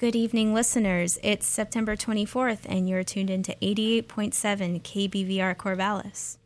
Good 0.00 0.16
evening, 0.16 0.54
listeners. 0.54 1.18
It's 1.22 1.46
September 1.46 1.94
24th, 1.94 2.60
and 2.64 2.88
you're 2.88 3.04
tuned 3.04 3.28
into 3.28 3.54
88.7 3.60 4.80
KBVR 4.80 5.54
Corvallis. 5.54 6.38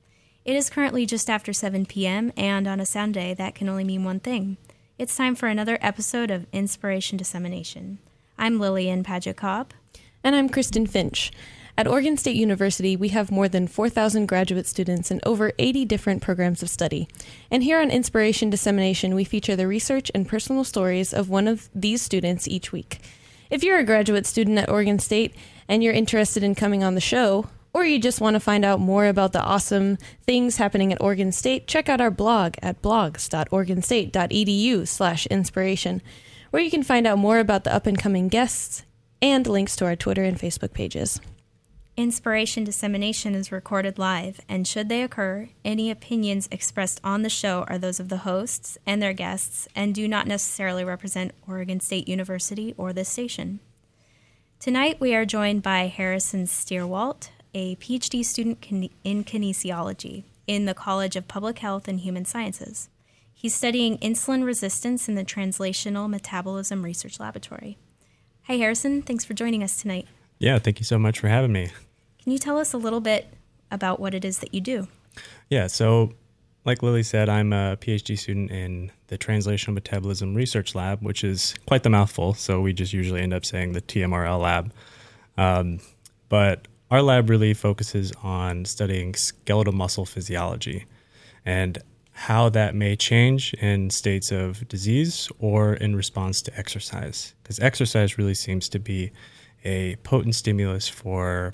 It 0.45 0.57
is 0.57 0.69
currently 0.69 1.07
just 1.07 1.31
after 1.31 1.53
7 1.53 1.87
p.m., 1.87 2.33
and 2.37 2.67
on 2.67 2.81
a 2.81 2.85
Sunday, 2.85 3.33
that 3.35 3.55
can 3.55 3.69
only 3.69 3.85
mean 3.85 4.03
one 4.03 4.19
thing. 4.19 4.57
It's 4.99 5.17
time 5.17 5.37
for 5.37 5.47
another 5.47 5.79
episode 5.81 6.33
of 6.33 6.49
Inspiration 6.53 7.17
Dissemination. 7.17 8.01
I'm 8.37 8.59
Lillian 8.59 9.05
Paget 9.05 9.37
Cobb. 9.37 9.73
And 10.25 10.35
I'm 10.35 10.49
Kristen 10.49 10.89
Finch. 10.89 11.31
At 11.79 11.87
Oregon 11.87 12.17
State 12.17 12.35
University, 12.35 12.97
we 12.97 13.11
have 13.11 13.31
more 13.31 13.49
than 13.49 13.69
4,000 13.69 14.27
graduate 14.27 14.67
students 14.67 15.13
in 15.13 15.21
over 15.25 15.53
80 15.61 15.85
different 15.85 16.23
programs 16.23 16.61
of 16.61 16.69
study. 16.69 17.07
And 17.53 17.63
here 17.63 17.81
on 17.81 17.93
Inspiration 17.93 18.51
Dissemination, 18.51 19.15
we 19.15 19.23
feature 19.23 19.55
the 19.55 19.69
research 19.69 20.11
and 20.13 20.27
personal 20.27 20.65
stories 20.65 21.15
of 21.15 21.31
one 21.31 21.47
of 21.47 21.69
these 21.73 22.03
students 22.03 22.49
each 22.49 22.73
week. 22.73 22.99
If 23.51 23.63
you're 23.63 23.79
a 23.79 23.85
graduate 23.85 24.27
student 24.27 24.59
at 24.59 24.71
Oregon 24.71 24.99
State 24.99 25.35
and 25.69 25.83
you're 25.83 25.93
interested 25.93 26.43
in 26.43 26.55
coming 26.55 26.83
on 26.83 26.95
the 26.95 27.01
show, 27.01 27.47
or 27.73 27.85
you 27.85 27.99
just 27.99 28.21
want 28.21 28.35
to 28.35 28.41
find 28.41 28.65
out 28.65 28.81
more 28.81 29.07
about 29.07 29.33
the 29.33 29.43
awesome 29.43 29.99
things 30.23 30.57
happening 30.57 30.93
at 30.93 31.03
Oregon 31.03 31.33
State, 31.33 31.67
check 31.67 31.89
out 31.89 32.01
our 32.01 32.11
blog 32.11 32.55
at 32.63 32.81
blogs.oregonstate.edu 32.81 34.87
slash 34.87 35.27
inspiration, 35.27 36.01
where 36.51 36.63
you 36.63 36.71
can 36.71 36.85
find 36.85 37.07
out 37.07 37.19
more 37.19 37.41
about 37.41 37.65
the 37.65 37.75
up-and-coming 37.75 38.29
guests 38.29 38.85
and 39.21 39.47
links 39.47 39.77
to 39.77 39.85
our 39.85 39.97
Twitter 39.97 40.23
and 40.23 40.39
Facebook 40.39 40.73
pages. 40.73 41.21
Inspiration 41.97 42.65
dissemination 42.65 43.37
is 43.37 43.53
recorded 43.53 44.01
live, 44.01 44.41
and 44.49 44.67
should 44.67 44.89
they 44.89 45.05
occur, 45.05 45.49
any 45.65 45.93
opinions 45.93 46.49
expressed 46.51 47.01
on 47.05 47.23
the 47.23 47.31
show 47.31 47.65
are 47.69 47.79
those 47.79 48.01
of 48.01 48.09
the 48.09 48.19
hosts 48.19 48.77
and 48.85 49.01
their 49.01 49.13
guests 49.13 49.69
and 49.77 49.95
do 49.95 50.09
not 50.09 50.27
necessarily 50.27 50.85
represent 50.85 51.31
Oregon 51.47 51.79
State 51.79 52.09
University 52.09 52.75
or 52.77 52.93
this 52.93 53.09
station. 53.09 53.61
Tonight 54.59 54.99
we 54.99 55.15
are 55.15 55.25
joined 55.25 55.63
by 55.63 55.87
Harrison 55.87 56.47
Stierwalt, 56.47 57.29
a 57.55 57.77
PhD 57.77 58.25
student 58.25 58.67
in 59.05 59.23
kinesiology 59.23 60.25
in 60.49 60.65
the 60.65 60.75
College 60.75 61.15
of 61.15 61.29
Public 61.29 61.61
Health 61.61 61.87
and 61.87 62.01
Human 62.01 62.25
Sciences. 62.25 62.89
He's 63.33 63.55
studying 63.55 63.99
insulin 63.99 64.45
resistance 64.45 65.09
in 65.09 65.15
the 65.15 65.25
Translational 65.25 66.11
Metabolism 66.11 66.85
Research 66.85 67.21
Laboratory. 67.21 67.79
Hi, 68.49 68.57
Harrison. 68.57 69.01
Thanks 69.01 69.25
for 69.25 69.35
joining 69.35 69.63
us 69.63 69.81
tonight. 69.81 70.09
Yeah, 70.41 70.59
thank 70.59 70.81
you 70.81 70.85
so 70.85 70.99
much 70.99 71.21
for 71.21 71.29
having 71.29 71.53
me. 71.53 71.71
Can 72.25 72.33
you 72.33 72.39
tell 72.39 72.59
us 72.59 72.73
a 72.73 72.79
little 72.79 73.01
bit 73.01 73.35
about 73.71 74.01
what 74.01 74.15
it 74.15 74.25
is 74.25 74.39
that 74.39 74.55
you 74.55 74.63
do? 74.63 74.89
Yeah, 75.51 75.67
so 75.67 76.15
like 76.65 76.83
Lily 76.83 77.03
said, 77.03 77.29
I'm 77.29 77.53
a 77.53 77.77
PhD 77.77 78.19
student 78.19 78.51
in 78.51 78.91
the 79.09 79.19
Translational 79.19 79.75
Metabolism 79.75 80.35
Research 80.35 80.75
Lab, 80.75 81.03
which 81.03 81.23
is 81.23 81.55
quite 81.67 81.83
the 81.83 81.91
mouthful. 81.91 82.33
So 82.33 82.63
we 82.63 82.73
just 82.73 82.95
usually 82.95 83.21
end 83.21 83.35
up 83.35 83.45
saying 83.45 83.73
the 83.73 83.83
TMRL 83.83 84.41
lab. 84.41 84.73
Um, 85.37 85.81
but 86.31 86.67
our 86.91 87.03
lab 87.03 87.29
really 87.29 87.53
focuses 87.53 88.11
on 88.23 88.65
studying 88.65 89.15
skeletal 89.15 89.75
muscle 89.75 90.07
physiology 90.07 90.87
and 91.45 91.77
how 92.13 92.49
that 92.49 92.75
may 92.75 92.97
change 92.97 93.53
in 93.55 93.91
states 93.91 94.33
of 94.33 94.67
disease 94.67 95.29
or 95.39 95.75
in 95.75 95.95
response 95.95 96.41
to 96.41 96.59
exercise. 96.59 97.35
Because 97.43 97.61
exercise 97.61 98.17
really 98.17 98.35
seems 98.35 98.71
to 98.71 98.79
be 98.79 99.13
a 99.63 99.97
potent 99.97 100.37
stimulus 100.37 100.89
for 100.89 101.53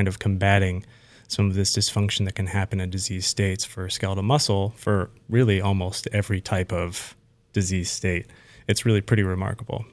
kind 0.00 0.08
of 0.08 0.18
combating 0.18 0.82
some 1.28 1.50
of 1.50 1.54
this 1.54 1.76
dysfunction 1.76 2.24
that 2.24 2.34
can 2.34 2.46
happen 2.46 2.80
in 2.80 2.88
disease 2.88 3.26
states 3.26 3.66
for 3.66 3.90
skeletal 3.90 4.22
muscle 4.22 4.70
for 4.78 5.10
really 5.28 5.60
almost 5.60 6.08
every 6.10 6.40
type 6.40 6.72
of 6.72 7.14
disease 7.52 7.90
state. 7.90 8.26
It's 8.66 8.86
really 8.86 9.02
pretty 9.02 9.22
remarkable. 9.22 9.84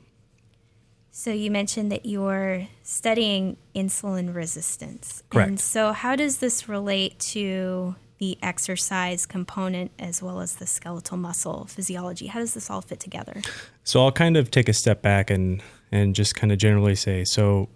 So 1.11 1.31
you 1.31 1.52
mentioned 1.52 1.91
that 1.91 2.05
you're 2.05 2.67
studying 2.83 3.58
insulin 3.75 4.33
resistance. 4.33 5.23
Correct. 5.30 5.49
And 5.49 5.59
so 5.59 5.91
how 5.91 6.16
does 6.16 6.38
this 6.38 6.69
relate 6.69 7.19
to 7.36 7.95
the 8.20 8.37
exercise 8.42 9.26
component 9.26 9.92
as 9.99 10.23
well 10.23 10.39
as 10.39 10.55
the 10.55 10.67
skeletal 10.67 11.17
muscle 11.17 11.65
physiology? 11.65 12.27
How 12.27 12.39
does 12.39 12.53
this 12.53 12.70
all 12.70 12.82
fit 12.82 13.02
together? 13.02 13.42
So 13.83 14.05
I'll 14.05 14.14
kind 14.14 14.37
of 14.37 14.52
take 14.52 14.70
a 14.70 14.73
step 14.73 15.02
back 15.02 15.30
and 15.30 15.61
and 15.92 16.15
just 16.15 16.33
kind 16.33 16.53
of 16.53 16.59
generally 16.59 16.95
say 16.95 17.26
so 17.26 17.67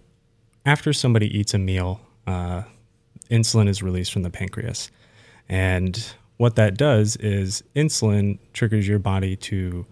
after 0.64 0.92
somebody 0.92 1.26
eats 1.36 1.54
a 1.54 1.58
meal, 1.58 2.00
uh, 2.26 2.62
insulin 3.30 3.68
is 3.68 3.82
released 3.82 4.12
from 4.12 4.22
the 4.22 4.30
pancreas. 4.30 4.90
And 5.48 6.04
what 6.36 6.56
that 6.56 6.76
does 6.76 7.16
is 7.16 7.62
insulin 7.74 8.38
triggers 8.52 8.86
your 8.86 8.98
body 8.98 9.36
to 9.36 9.86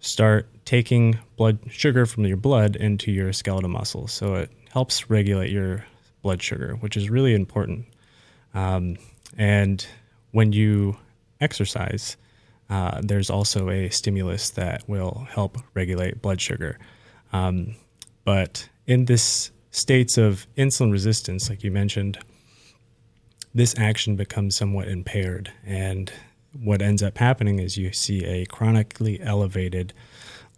start 0.00 0.48
taking 0.64 1.18
blood 1.36 1.58
sugar 1.70 2.06
from 2.06 2.26
your 2.26 2.36
blood 2.36 2.76
into 2.76 3.10
your 3.10 3.32
skeletal 3.32 3.70
muscles. 3.70 4.12
So 4.12 4.34
it 4.34 4.50
helps 4.70 5.08
regulate 5.08 5.50
your 5.50 5.84
blood 6.22 6.42
sugar, 6.42 6.76
which 6.80 6.96
is 6.96 7.10
really 7.10 7.34
important. 7.34 7.86
Um, 8.54 8.96
and 9.36 9.86
when 10.32 10.52
you 10.52 10.96
exercise, 11.40 12.16
uh, 12.70 13.00
there's 13.02 13.30
also 13.30 13.70
a 13.70 13.88
stimulus 13.90 14.50
that 14.50 14.88
will 14.88 15.26
help 15.30 15.58
regulate 15.74 16.22
blood 16.22 16.40
sugar. 16.40 16.78
Um, 17.32 17.74
but 18.24 18.68
in 18.86 19.04
this 19.04 19.50
states 19.74 20.16
of 20.16 20.46
insulin 20.56 20.92
resistance, 20.92 21.50
like 21.50 21.64
you 21.64 21.70
mentioned, 21.70 22.16
this 23.52 23.74
action 23.76 24.14
becomes 24.14 24.54
somewhat 24.54 24.86
impaired. 24.86 25.50
And 25.66 26.12
what 26.62 26.80
ends 26.80 27.02
up 27.02 27.18
happening 27.18 27.58
is 27.58 27.76
you 27.76 27.92
see 27.92 28.24
a 28.24 28.46
chronically 28.46 29.20
elevated 29.20 29.92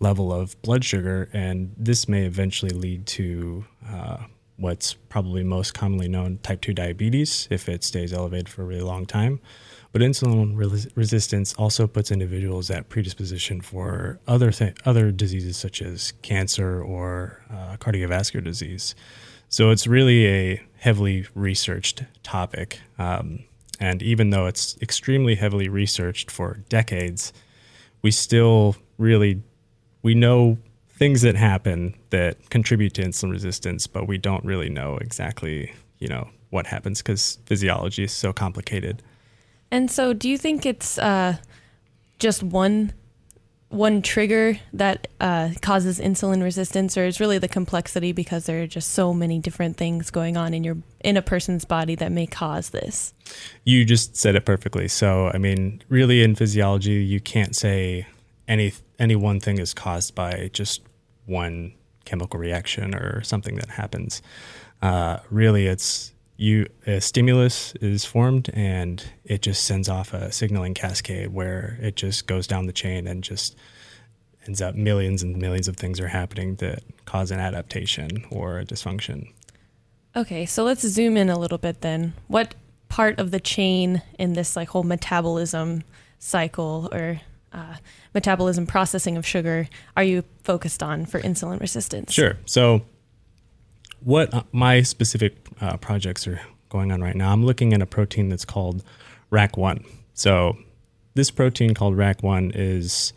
level 0.00 0.30
of 0.30 0.60
blood 0.60 0.84
sugar, 0.84 1.30
and 1.32 1.74
this 1.78 2.06
may 2.06 2.26
eventually 2.26 2.72
lead 2.72 3.06
to 3.06 3.64
uh, 3.90 4.18
what's 4.58 4.92
probably 4.92 5.42
most 5.42 5.72
commonly 5.72 6.08
known 6.08 6.38
type 6.42 6.60
2 6.60 6.74
diabetes 6.74 7.48
if 7.50 7.70
it 7.70 7.82
stays 7.82 8.12
elevated 8.12 8.50
for 8.50 8.62
a 8.62 8.66
really 8.66 8.82
long 8.82 9.06
time. 9.06 9.40
But 9.92 10.02
insulin 10.02 10.56
res- 10.56 10.88
resistance 10.94 11.54
also 11.54 11.86
puts 11.86 12.10
individuals 12.10 12.70
at 12.70 12.88
predisposition 12.88 13.60
for 13.60 14.18
other 14.26 14.50
th- 14.50 14.76
other 14.84 15.10
diseases 15.10 15.56
such 15.56 15.80
as 15.80 16.12
cancer 16.22 16.82
or 16.82 17.42
uh, 17.50 17.76
cardiovascular 17.78 18.44
disease. 18.44 18.94
So 19.48 19.70
it's 19.70 19.86
really 19.86 20.26
a 20.26 20.62
heavily 20.78 21.26
researched 21.34 22.04
topic. 22.22 22.80
Um, 22.98 23.44
and 23.78 24.02
even 24.02 24.30
though 24.30 24.46
it's 24.46 24.76
extremely 24.80 25.34
heavily 25.34 25.68
researched 25.68 26.30
for 26.30 26.62
decades, 26.68 27.32
we 28.02 28.10
still 28.10 28.76
really 28.98 29.42
we 30.02 30.14
know 30.14 30.58
things 30.88 31.22
that 31.22 31.34
happen 31.34 31.94
that 32.10 32.48
contribute 32.48 32.94
to 32.94 33.02
insulin 33.02 33.30
resistance, 33.30 33.86
but 33.86 34.06
we 34.06 34.16
don't 34.16 34.44
really 34.44 34.70
know 34.70 34.96
exactly, 34.98 35.74
you 35.98 36.08
know, 36.08 36.28
what 36.50 36.66
happens 36.66 37.02
because 37.02 37.38
physiology 37.44 38.04
is 38.04 38.12
so 38.12 38.32
complicated. 38.32 39.02
And 39.70 39.90
so, 39.90 40.12
do 40.12 40.28
you 40.28 40.38
think 40.38 40.64
it's 40.64 40.98
uh, 40.98 41.36
just 42.18 42.42
one 42.42 42.92
one 43.68 44.00
trigger 44.00 44.58
that 44.72 45.08
uh, 45.20 45.50
causes 45.60 45.98
insulin 45.98 46.42
resistance, 46.42 46.96
or 46.96 47.04
is 47.04 47.18
really 47.18 47.38
the 47.38 47.48
complexity 47.48 48.12
because 48.12 48.46
there 48.46 48.62
are 48.62 48.66
just 48.66 48.92
so 48.92 49.12
many 49.12 49.38
different 49.38 49.76
things 49.76 50.10
going 50.10 50.36
on 50.36 50.54
in 50.54 50.62
your 50.62 50.76
in 51.00 51.16
a 51.16 51.22
person's 51.22 51.64
body 51.64 51.94
that 51.96 52.12
may 52.12 52.26
cause 52.26 52.70
this? 52.70 53.12
You 53.64 53.84
just 53.84 54.16
said 54.16 54.36
it 54.36 54.44
perfectly. 54.44 54.88
So, 54.88 55.30
I 55.34 55.38
mean, 55.38 55.82
really, 55.88 56.22
in 56.22 56.34
physiology, 56.36 57.04
you 57.04 57.20
can't 57.20 57.56
say 57.56 58.06
any 58.46 58.72
any 58.98 59.16
one 59.16 59.40
thing 59.40 59.58
is 59.58 59.74
caused 59.74 60.14
by 60.14 60.50
just 60.52 60.82
one 61.26 61.74
chemical 62.04 62.38
reaction 62.38 62.94
or 62.94 63.22
something 63.24 63.56
that 63.56 63.70
happens. 63.70 64.22
Uh, 64.80 65.18
really, 65.28 65.66
it's 65.66 66.12
you 66.36 66.66
a 66.86 67.00
stimulus 67.00 67.72
is 67.80 68.04
formed 68.04 68.50
and 68.52 69.04
it 69.24 69.42
just 69.42 69.64
sends 69.64 69.88
off 69.88 70.12
a 70.12 70.30
signaling 70.30 70.74
cascade 70.74 71.32
where 71.32 71.78
it 71.80 71.96
just 71.96 72.26
goes 72.26 72.46
down 72.46 72.66
the 72.66 72.72
chain 72.72 73.06
and 73.06 73.24
just 73.24 73.56
ends 74.46 74.60
up 74.60 74.74
millions 74.74 75.22
and 75.22 75.36
millions 75.36 75.66
of 75.66 75.76
things 75.76 75.98
are 75.98 76.08
happening 76.08 76.56
that 76.56 76.82
cause 77.04 77.30
an 77.30 77.40
adaptation 77.40 78.24
or 78.30 78.58
a 78.58 78.64
dysfunction. 78.64 79.32
Okay, 80.14 80.46
so 80.46 80.64
let's 80.64 80.86
zoom 80.86 81.16
in 81.16 81.28
a 81.28 81.38
little 81.38 81.58
bit 81.58 81.80
then. 81.80 82.14
What 82.28 82.54
part 82.88 83.18
of 83.18 83.30
the 83.30 83.40
chain 83.40 84.02
in 84.18 84.34
this 84.34 84.56
like 84.56 84.68
whole 84.68 84.82
metabolism 84.82 85.82
cycle 86.18 86.88
or 86.92 87.20
uh, 87.52 87.76
metabolism 88.14 88.66
processing 88.66 89.16
of 89.16 89.26
sugar 89.26 89.68
are 89.96 90.04
you 90.04 90.24
focused 90.42 90.82
on 90.82 91.06
for 91.06 91.20
insulin 91.20 91.60
resistance? 91.60 92.12
Sure. 92.12 92.36
So 92.46 92.82
what 94.00 94.32
uh, 94.32 94.42
my 94.52 94.82
specific 94.82 95.36
uh, 95.60 95.76
projects 95.76 96.26
are 96.26 96.40
going 96.68 96.92
on 96.92 97.00
right 97.00 97.16
now, 97.16 97.32
I'm 97.32 97.44
looking 97.44 97.72
at 97.72 97.82
a 97.82 97.86
protein 97.86 98.28
that's 98.28 98.44
called 98.44 98.82
RAC1. 99.30 99.84
So, 100.14 100.56
this 101.14 101.30
protein 101.30 101.72
called 101.74 101.96
RAC1 101.96 102.52
is, 102.54 103.12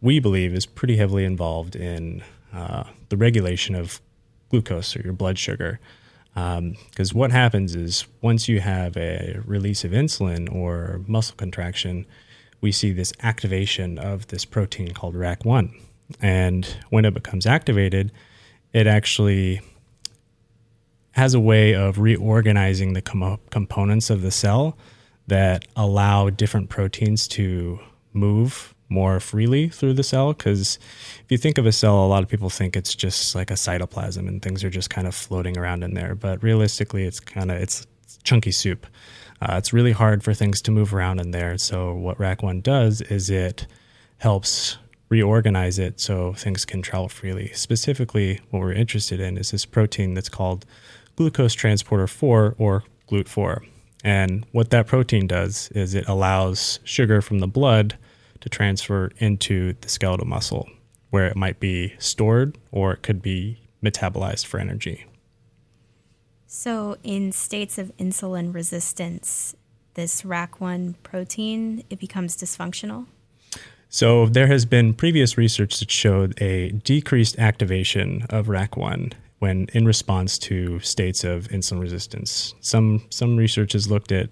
we 0.00 0.20
believe, 0.20 0.52
is 0.52 0.66
pretty 0.66 0.96
heavily 0.96 1.24
involved 1.24 1.74
in 1.74 2.22
uh, 2.52 2.84
the 3.08 3.16
regulation 3.16 3.74
of 3.74 4.00
glucose 4.50 4.94
or 4.94 5.02
your 5.02 5.14
blood 5.14 5.38
sugar. 5.38 5.80
Because 6.34 7.12
um, 7.12 7.18
what 7.18 7.30
happens 7.30 7.74
is 7.74 8.06
once 8.20 8.48
you 8.48 8.60
have 8.60 8.96
a 8.96 9.40
release 9.44 9.84
of 9.84 9.92
insulin 9.92 10.52
or 10.52 11.00
muscle 11.06 11.36
contraction, 11.36 12.06
we 12.60 12.72
see 12.72 12.92
this 12.92 13.12
activation 13.22 13.98
of 13.98 14.26
this 14.28 14.44
protein 14.44 14.92
called 14.92 15.14
RAC1. 15.14 15.72
And 16.20 16.76
when 16.90 17.04
it 17.04 17.14
becomes 17.14 17.46
activated, 17.46 18.12
it 18.72 18.86
actually 18.86 19.60
has 21.14 21.32
a 21.32 21.40
way 21.40 21.74
of 21.74 21.98
reorganizing 21.98 22.92
the 22.92 23.02
com- 23.02 23.38
components 23.50 24.10
of 24.10 24.22
the 24.22 24.30
cell 24.30 24.76
that 25.26 25.64
allow 25.76 26.28
different 26.28 26.68
proteins 26.68 27.26
to 27.28 27.78
move 28.12 28.74
more 28.88 29.20
freely 29.20 29.68
through 29.68 29.94
the 29.94 30.02
cell. 30.02 30.32
Because 30.32 30.78
if 31.22 31.30
you 31.30 31.38
think 31.38 31.56
of 31.56 31.66
a 31.66 31.72
cell, 31.72 32.04
a 32.04 32.06
lot 32.06 32.22
of 32.22 32.28
people 32.28 32.50
think 32.50 32.76
it's 32.76 32.94
just 32.94 33.34
like 33.34 33.50
a 33.50 33.54
cytoplasm 33.54 34.28
and 34.28 34.42
things 34.42 34.62
are 34.64 34.70
just 34.70 34.90
kind 34.90 35.06
of 35.06 35.14
floating 35.14 35.56
around 35.56 35.82
in 35.84 35.94
there. 35.94 36.14
But 36.14 36.42
realistically, 36.42 37.04
it's 37.04 37.20
kind 37.20 37.50
of 37.50 37.58
it's 37.58 37.86
chunky 38.24 38.52
soup. 38.52 38.86
Uh, 39.40 39.54
it's 39.56 39.72
really 39.72 39.92
hard 39.92 40.22
for 40.24 40.34
things 40.34 40.60
to 40.62 40.70
move 40.70 40.92
around 40.92 41.20
in 41.20 41.30
there. 41.30 41.56
So 41.58 41.94
what 41.94 42.18
RAC1 42.18 42.62
does 42.62 43.00
is 43.02 43.30
it 43.30 43.66
helps 44.18 44.78
reorganize 45.10 45.78
it 45.78 46.00
so 46.00 46.32
things 46.32 46.64
can 46.64 46.82
travel 46.82 47.08
freely. 47.08 47.52
Specifically, 47.52 48.40
what 48.50 48.60
we're 48.60 48.72
interested 48.72 49.20
in 49.20 49.38
is 49.38 49.50
this 49.50 49.64
protein 49.64 50.14
that's 50.14 50.28
called 50.28 50.64
glucose 51.16 51.54
transporter 51.54 52.06
4 52.06 52.56
or 52.58 52.84
GLUT4. 53.08 53.64
And 54.02 54.46
what 54.52 54.70
that 54.70 54.86
protein 54.86 55.26
does 55.26 55.70
is 55.74 55.94
it 55.94 56.06
allows 56.06 56.78
sugar 56.84 57.22
from 57.22 57.38
the 57.38 57.46
blood 57.46 57.96
to 58.40 58.48
transfer 58.48 59.10
into 59.18 59.74
the 59.80 59.88
skeletal 59.88 60.26
muscle 60.26 60.68
where 61.10 61.26
it 61.26 61.36
might 61.36 61.60
be 61.60 61.94
stored 61.98 62.58
or 62.70 62.92
it 62.92 63.02
could 63.02 63.22
be 63.22 63.58
metabolized 63.82 64.46
for 64.46 64.58
energy. 64.58 65.06
So, 66.46 66.98
in 67.02 67.32
states 67.32 67.78
of 67.78 67.96
insulin 67.96 68.54
resistance, 68.54 69.56
this 69.94 70.22
RAC1 70.22 70.96
protein 71.02 71.84
it 71.88 71.98
becomes 71.98 72.36
dysfunctional. 72.36 73.06
So 73.88 74.26
there 74.26 74.48
has 74.48 74.64
been 74.64 74.92
previous 74.92 75.38
research 75.38 75.78
that 75.78 75.90
showed 75.90 76.40
a 76.42 76.70
decreased 76.70 77.38
activation 77.38 78.26
of 78.28 78.48
RAC1 78.48 79.12
when 79.44 79.66
in 79.74 79.84
response 79.84 80.38
to 80.38 80.80
states 80.80 81.22
of 81.22 81.48
insulin 81.48 81.78
resistance. 81.78 82.54
Some 82.60 83.04
some 83.10 83.36
research 83.36 83.74
has 83.74 83.90
looked 83.90 84.10
at 84.10 84.30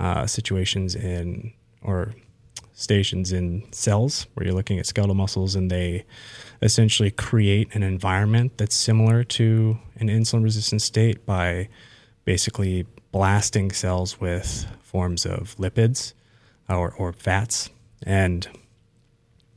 uh, 0.00 0.26
situations 0.26 0.96
in 0.96 1.52
or 1.80 2.12
stations 2.72 3.30
in 3.30 3.62
cells 3.70 4.26
where 4.34 4.44
you're 4.44 4.56
looking 4.60 4.80
at 4.80 4.86
skeletal 4.86 5.14
muscles 5.14 5.54
and 5.54 5.70
they 5.70 6.04
essentially 6.60 7.12
create 7.12 7.72
an 7.76 7.84
environment 7.84 8.58
that's 8.58 8.74
similar 8.74 9.22
to 9.22 9.78
an 10.00 10.08
insulin 10.08 10.42
resistant 10.42 10.82
state 10.82 11.24
by 11.24 11.68
basically 12.24 12.84
blasting 13.12 13.70
cells 13.70 14.20
with 14.20 14.66
forms 14.82 15.24
of 15.24 15.54
lipids 15.56 16.14
or, 16.68 16.92
or 16.98 17.12
fats 17.12 17.70
and 18.02 18.48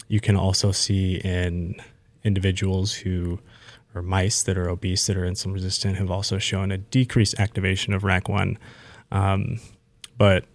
you 0.08 0.20
can 0.20 0.36
also 0.36 0.72
see 0.72 1.16
in 1.16 1.82
individuals 2.24 2.94
who 2.94 3.40
or 3.96 4.02
mice 4.02 4.44
that 4.44 4.58
are 4.58 4.70
obese 4.70 5.08
that 5.08 5.18
are 5.18 5.26
insulin 5.26 5.54
resistant 5.54 5.98
have 5.98 6.12
also 6.12 6.38
shown 6.38 6.72
a 6.72 6.78
decreased 6.78 7.40
activation 7.40 7.94
of 7.94 8.04
RAC1. 8.04 8.58
Um, 9.12 9.60
but 10.18 10.46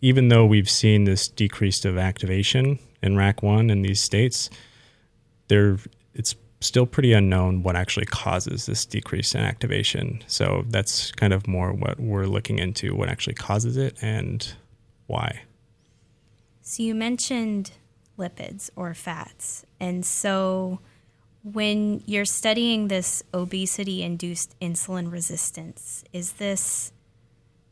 even 0.00 0.28
though 0.28 0.44
we've 0.44 0.70
seen 0.70 1.04
this 1.04 1.26
decrease 1.28 1.84
of 1.84 1.98
activation 1.98 2.78
in 3.02 3.14
RAC1 3.16 3.70
in 3.70 3.82
these 3.82 4.00
states, 4.00 4.50
there 5.48 5.78
it's 6.14 6.34
still 6.60 6.86
pretty 6.86 7.12
unknown 7.12 7.62
what 7.62 7.74
actually 7.74 8.06
causes 8.06 8.66
this 8.66 8.84
decrease 8.84 9.34
in 9.34 9.40
activation. 9.40 10.22
So 10.26 10.64
that's 10.68 11.10
kind 11.12 11.32
of 11.32 11.46
more 11.46 11.72
what 11.72 11.98
we're 11.98 12.26
looking 12.26 12.58
into, 12.58 12.94
what 12.94 13.08
actually 13.08 13.34
causes 13.34 13.76
it 13.76 13.96
and 14.02 14.54
why. 15.06 15.42
So 16.60 16.82
you 16.82 16.94
mentioned 16.94 17.72
lipids 18.18 18.70
or 18.76 18.92
fats. 18.92 19.64
And 19.80 20.04
so 20.04 20.80
when 21.42 22.02
you're 22.06 22.24
studying 22.24 22.88
this 22.88 23.22
obesity 23.32 24.02
induced 24.02 24.58
insulin 24.60 25.10
resistance, 25.10 26.04
is 26.12 26.32
this 26.32 26.92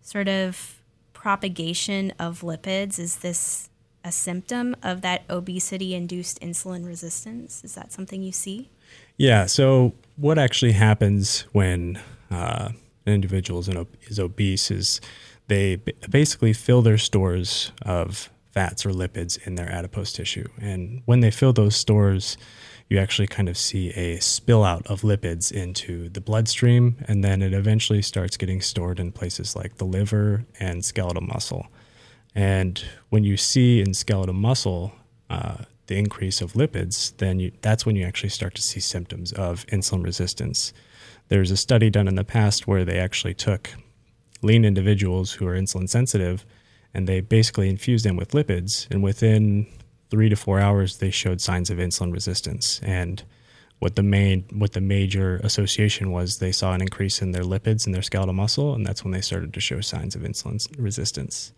sort 0.00 0.28
of 0.28 0.80
propagation 1.12 2.12
of 2.18 2.40
lipids? 2.40 2.98
Is 2.98 3.16
this 3.16 3.68
a 4.04 4.12
symptom 4.12 4.74
of 4.82 5.02
that 5.02 5.24
obesity 5.28 5.94
induced 5.94 6.40
insulin 6.40 6.86
resistance? 6.86 7.62
Is 7.62 7.74
that 7.74 7.92
something 7.92 8.22
you 8.22 8.32
see? 8.32 8.70
Yeah. 9.16 9.46
So, 9.46 9.92
what 10.16 10.38
actually 10.38 10.72
happens 10.72 11.42
when 11.52 12.00
uh, 12.30 12.70
an 13.04 13.12
individual 13.12 13.60
is, 13.60 13.68
is 14.02 14.18
obese 14.18 14.70
is 14.70 15.00
they 15.48 15.76
basically 16.08 16.52
fill 16.52 16.82
their 16.82 16.98
stores 16.98 17.72
of 17.82 18.30
fats 18.52 18.86
or 18.86 18.90
lipids 18.90 19.44
in 19.46 19.56
their 19.56 19.70
adipose 19.70 20.12
tissue. 20.12 20.48
And 20.60 21.02
when 21.04 21.20
they 21.20 21.30
fill 21.30 21.52
those 21.52 21.76
stores, 21.76 22.36
you 22.88 22.98
actually 22.98 23.26
kind 23.26 23.48
of 23.48 23.58
see 23.58 23.90
a 23.90 24.18
spill 24.18 24.64
out 24.64 24.86
of 24.86 25.02
lipids 25.02 25.52
into 25.52 26.08
the 26.08 26.20
bloodstream, 26.20 26.96
and 27.06 27.22
then 27.22 27.42
it 27.42 27.52
eventually 27.52 28.00
starts 28.00 28.36
getting 28.36 28.62
stored 28.62 28.98
in 28.98 29.12
places 29.12 29.54
like 29.54 29.76
the 29.76 29.84
liver 29.84 30.44
and 30.58 30.84
skeletal 30.84 31.22
muscle. 31.22 31.66
And 32.34 32.82
when 33.10 33.24
you 33.24 33.36
see 33.36 33.80
in 33.80 33.92
skeletal 33.94 34.34
muscle 34.34 34.92
uh, 35.28 35.64
the 35.86 35.98
increase 35.98 36.40
of 36.40 36.52
lipids, 36.54 37.16
then 37.18 37.40
you, 37.40 37.52
that's 37.60 37.84
when 37.84 37.96
you 37.96 38.06
actually 38.06 38.28
start 38.30 38.54
to 38.54 38.62
see 38.62 38.80
symptoms 38.80 39.32
of 39.32 39.66
insulin 39.66 40.04
resistance. 40.04 40.72
There's 41.28 41.50
a 41.50 41.56
study 41.56 41.90
done 41.90 42.08
in 42.08 42.14
the 42.14 42.24
past 42.24 42.66
where 42.66 42.84
they 42.84 42.98
actually 42.98 43.34
took 43.34 43.70
lean 44.40 44.64
individuals 44.64 45.32
who 45.32 45.46
are 45.46 45.54
insulin 45.54 45.88
sensitive 45.88 46.46
and 46.94 47.06
they 47.06 47.20
basically 47.20 47.68
infused 47.68 48.04
them 48.04 48.16
with 48.16 48.30
lipids. 48.30 48.90
And 48.90 49.02
within 49.02 49.66
three 50.10 50.28
to 50.28 50.36
four 50.36 50.60
hours, 50.60 50.98
they 50.98 51.10
showed 51.10 51.40
signs 51.40 51.70
of 51.70 51.78
insulin 51.78 52.12
resistance. 52.12 52.80
And 52.82 53.22
what 53.78 53.96
the 53.96 54.02
main, 54.02 54.44
what 54.52 54.72
the 54.72 54.80
major 54.80 55.36
association 55.44 56.10
was, 56.10 56.38
they 56.38 56.52
saw 56.52 56.72
an 56.72 56.80
increase 56.80 57.22
in 57.22 57.32
their 57.32 57.44
lipids 57.44 57.86
and 57.86 57.94
their 57.94 58.02
skeletal 58.02 58.34
muscle, 58.34 58.74
and 58.74 58.84
that's 58.84 59.04
when 59.04 59.12
they 59.12 59.20
started 59.20 59.54
to 59.54 59.60
show 59.60 59.80
signs 59.80 60.14
of 60.14 60.22
insulin 60.22 60.66
resistance. 60.78 61.52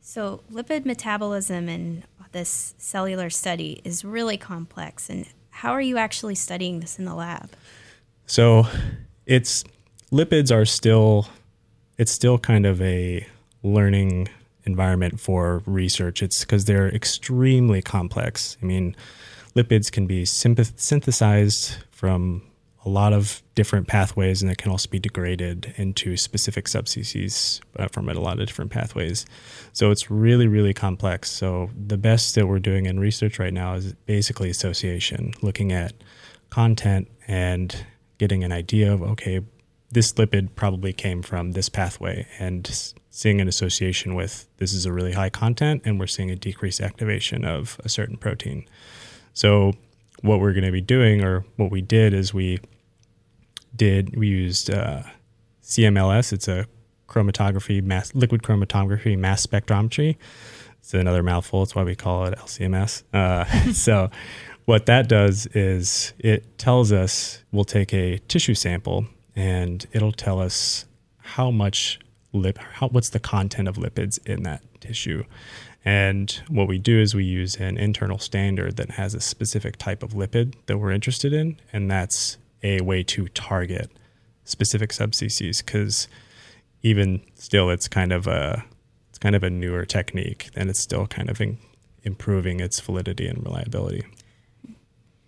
So, 0.00 0.42
lipid 0.50 0.86
metabolism 0.86 1.68
in 1.68 2.04
this 2.32 2.74
cellular 2.78 3.28
study 3.28 3.80
is 3.84 4.04
really 4.04 4.36
complex. 4.36 5.10
And 5.10 5.26
how 5.50 5.72
are 5.72 5.80
you 5.80 5.98
actually 5.98 6.36
studying 6.36 6.80
this 6.80 6.98
in 6.98 7.04
the 7.04 7.14
lab? 7.14 7.50
So, 8.26 8.66
it's 9.26 9.64
lipids 10.10 10.54
are 10.54 10.64
still, 10.64 11.28
it's 11.98 12.12
still 12.12 12.38
kind 12.38 12.66
of 12.66 12.80
a 12.80 13.26
learning 13.62 14.28
environment 14.64 15.20
for 15.20 15.62
research. 15.66 16.22
It's 16.22 16.40
because 16.40 16.64
they're 16.64 16.88
extremely 16.88 17.82
complex. 17.82 18.56
I 18.62 18.66
mean, 18.66 18.96
lipids 19.56 19.90
can 19.90 20.06
be 20.06 20.24
synthesized 20.24 21.76
from 21.90 22.42
a 22.84 22.88
lot 22.88 23.12
of 23.12 23.42
different 23.54 23.88
pathways, 23.88 24.40
and 24.40 24.50
it 24.50 24.56
can 24.56 24.70
also 24.70 24.88
be 24.88 24.98
degraded 24.98 25.74
into 25.76 26.16
specific 26.16 26.66
subspecies 26.66 27.60
uh, 27.78 27.88
from 27.88 28.08
a 28.08 28.14
lot 28.14 28.40
of 28.40 28.46
different 28.46 28.70
pathways. 28.70 29.26
So 29.74 29.90
it's 29.90 30.10
really, 30.10 30.48
really 30.48 30.72
complex. 30.72 31.30
So 31.30 31.68
the 31.76 31.98
best 31.98 32.34
that 32.36 32.46
we're 32.46 32.58
doing 32.58 32.86
in 32.86 32.98
research 32.98 33.38
right 33.38 33.52
now 33.52 33.74
is 33.74 33.92
basically 34.06 34.48
association, 34.48 35.34
looking 35.42 35.72
at 35.72 35.92
content 36.48 37.08
and 37.28 37.84
getting 38.16 38.44
an 38.44 38.52
idea 38.52 38.92
of 38.92 39.02
okay, 39.02 39.40
this 39.92 40.12
lipid 40.12 40.54
probably 40.54 40.92
came 40.92 41.22
from 41.22 41.52
this 41.52 41.68
pathway 41.68 42.26
and 42.38 42.94
seeing 43.10 43.40
an 43.40 43.48
association 43.48 44.14
with 44.14 44.46
this 44.58 44.72
is 44.72 44.86
a 44.86 44.92
really 44.92 45.12
high 45.12 45.30
content 45.30 45.82
and 45.84 45.98
we're 45.98 46.06
seeing 46.06 46.30
a 46.30 46.36
decreased 46.36 46.80
activation 46.80 47.44
of 47.44 47.80
a 47.84 47.88
certain 47.88 48.16
protein. 48.16 48.64
So 49.34 49.72
what 50.22 50.40
we're 50.40 50.52
going 50.52 50.64
to 50.64 50.72
be 50.72 50.80
doing 50.80 51.24
or 51.24 51.44
what 51.56 51.70
we 51.70 51.80
did 51.80 52.14
is 52.14 52.32
we 52.32 52.60
did 53.74 54.16
we 54.16 54.28
used 54.28 54.70
uh, 54.70 55.02
CMLS. 55.62 56.32
It's 56.32 56.48
a 56.48 56.66
chromatography 57.08 57.82
mass 57.82 58.14
liquid 58.14 58.42
chromatography 58.42 59.18
mass 59.18 59.44
spectrometry. 59.44 60.16
It's 60.78 60.94
another 60.94 61.22
mouthful. 61.22 61.60
That's 61.60 61.74
why 61.74 61.82
we 61.82 61.96
call 61.96 62.26
it 62.26 62.38
LCMS. 62.38 63.02
Uh, 63.12 63.44
so 63.72 64.10
what 64.66 64.86
that 64.86 65.08
does 65.08 65.46
is 65.48 66.12
it 66.18 66.58
tells 66.58 66.92
us 66.92 67.42
we'll 67.50 67.64
take 67.64 67.92
a 67.92 68.18
tissue 68.28 68.54
sample 68.54 69.06
and 69.40 69.86
it'll 69.92 70.12
tell 70.12 70.38
us 70.38 70.84
how 71.16 71.50
much 71.50 71.98
lip 72.34 72.58
how, 72.58 72.88
what's 72.88 73.08
the 73.08 73.18
content 73.18 73.68
of 73.68 73.76
lipids 73.76 74.18
in 74.26 74.42
that 74.42 74.62
tissue. 74.80 75.24
And 75.82 76.30
what 76.48 76.68
we 76.68 76.78
do 76.78 77.00
is 77.00 77.14
we 77.14 77.24
use 77.24 77.56
an 77.56 77.78
internal 77.78 78.18
standard 78.18 78.76
that 78.76 78.90
has 78.90 79.14
a 79.14 79.20
specific 79.20 79.78
type 79.78 80.02
of 80.02 80.10
lipid 80.10 80.56
that 80.66 80.76
we're 80.76 80.90
interested 80.90 81.32
in 81.32 81.58
and 81.72 81.90
that's 81.90 82.36
a 82.62 82.82
way 82.82 83.02
to 83.02 83.28
target 83.28 83.90
specific 84.44 84.92
subspecies 84.92 85.62
because 85.62 86.06
even 86.82 87.22
still 87.34 87.70
it's 87.70 87.88
kind 87.88 88.12
of 88.12 88.26
a 88.26 88.62
it's 89.08 89.18
kind 89.18 89.34
of 89.34 89.42
a 89.42 89.48
newer 89.48 89.86
technique 89.86 90.50
and 90.54 90.68
it's 90.68 90.80
still 90.80 91.06
kind 91.06 91.30
of 91.30 91.40
in, 91.40 91.56
improving 92.02 92.60
its 92.60 92.78
validity 92.78 93.26
and 93.26 93.42
reliability. 93.42 94.04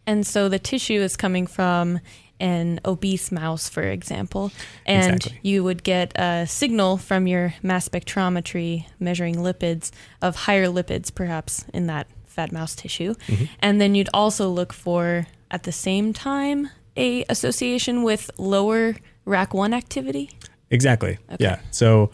And 0.06 0.26
so 0.26 0.50
the 0.50 0.58
tissue 0.58 1.00
is 1.00 1.16
coming 1.16 1.46
from 1.46 2.00
an 2.42 2.80
obese 2.84 3.30
mouse, 3.30 3.68
for 3.68 3.82
example, 3.82 4.50
and 4.84 5.14
exactly. 5.14 5.38
you 5.42 5.62
would 5.62 5.82
get 5.84 6.12
a 6.18 6.44
signal 6.46 6.98
from 6.98 7.26
your 7.26 7.54
mass 7.62 7.88
spectrometry 7.88 8.84
measuring 8.98 9.36
lipids 9.36 9.92
of 10.20 10.34
higher 10.34 10.66
lipids, 10.66 11.14
perhaps 11.14 11.64
in 11.72 11.86
that 11.86 12.08
fat 12.26 12.50
mouse 12.50 12.74
tissue. 12.74 13.14
Mm-hmm. 13.14 13.44
And 13.60 13.80
then 13.80 13.94
you'd 13.94 14.10
also 14.12 14.48
look 14.48 14.72
for, 14.72 15.26
at 15.50 15.62
the 15.62 15.72
same 15.72 16.12
time, 16.12 16.68
a 16.96 17.24
association 17.28 18.02
with 18.02 18.30
lower 18.38 18.96
RAC1 19.26 19.74
activity? 19.74 20.30
Exactly. 20.70 21.18
Okay. 21.30 21.44
Yeah. 21.44 21.60
So 21.70 22.10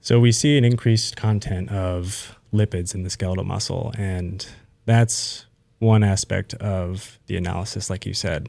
so 0.00 0.20
we 0.20 0.32
see 0.32 0.58
an 0.58 0.64
increased 0.64 1.16
content 1.16 1.70
of 1.70 2.38
lipids 2.52 2.94
in 2.94 3.02
the 3.02 3.10
skeletal 3.10 3.44
muscle 3.44 3.92
and 3.96 4.46
that's 4.84 5.46
one 5.78 6.04
aspect 6.04 6.54
of 6.54 7.18
the 7.26 7.36
analysis 7.36 7.88
like 7.88 8.04
you 8.04 8.14
said. 8.14 8.48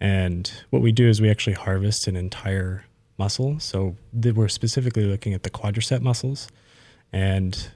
And 0.00 0.50
what 0.70 0.82
we 0.82 0.92
do 0.92 1.08
is 1.08 1.20
we 1.20 1.30
actually 1.30 1.54
harvest 1.54 2.06
an 2.06 2.16
entire 2.16 2.84
muscle. 3.18 3.58
So 3.60 3.96
we're 4.12 4.48
specifically 4.48 5.04
looking 5.04 5.32
at 5.34 5.42
the 5.42 5.50
quadricep 5.50 6.00
muscles 6.00 6.48
and 7.12 7.70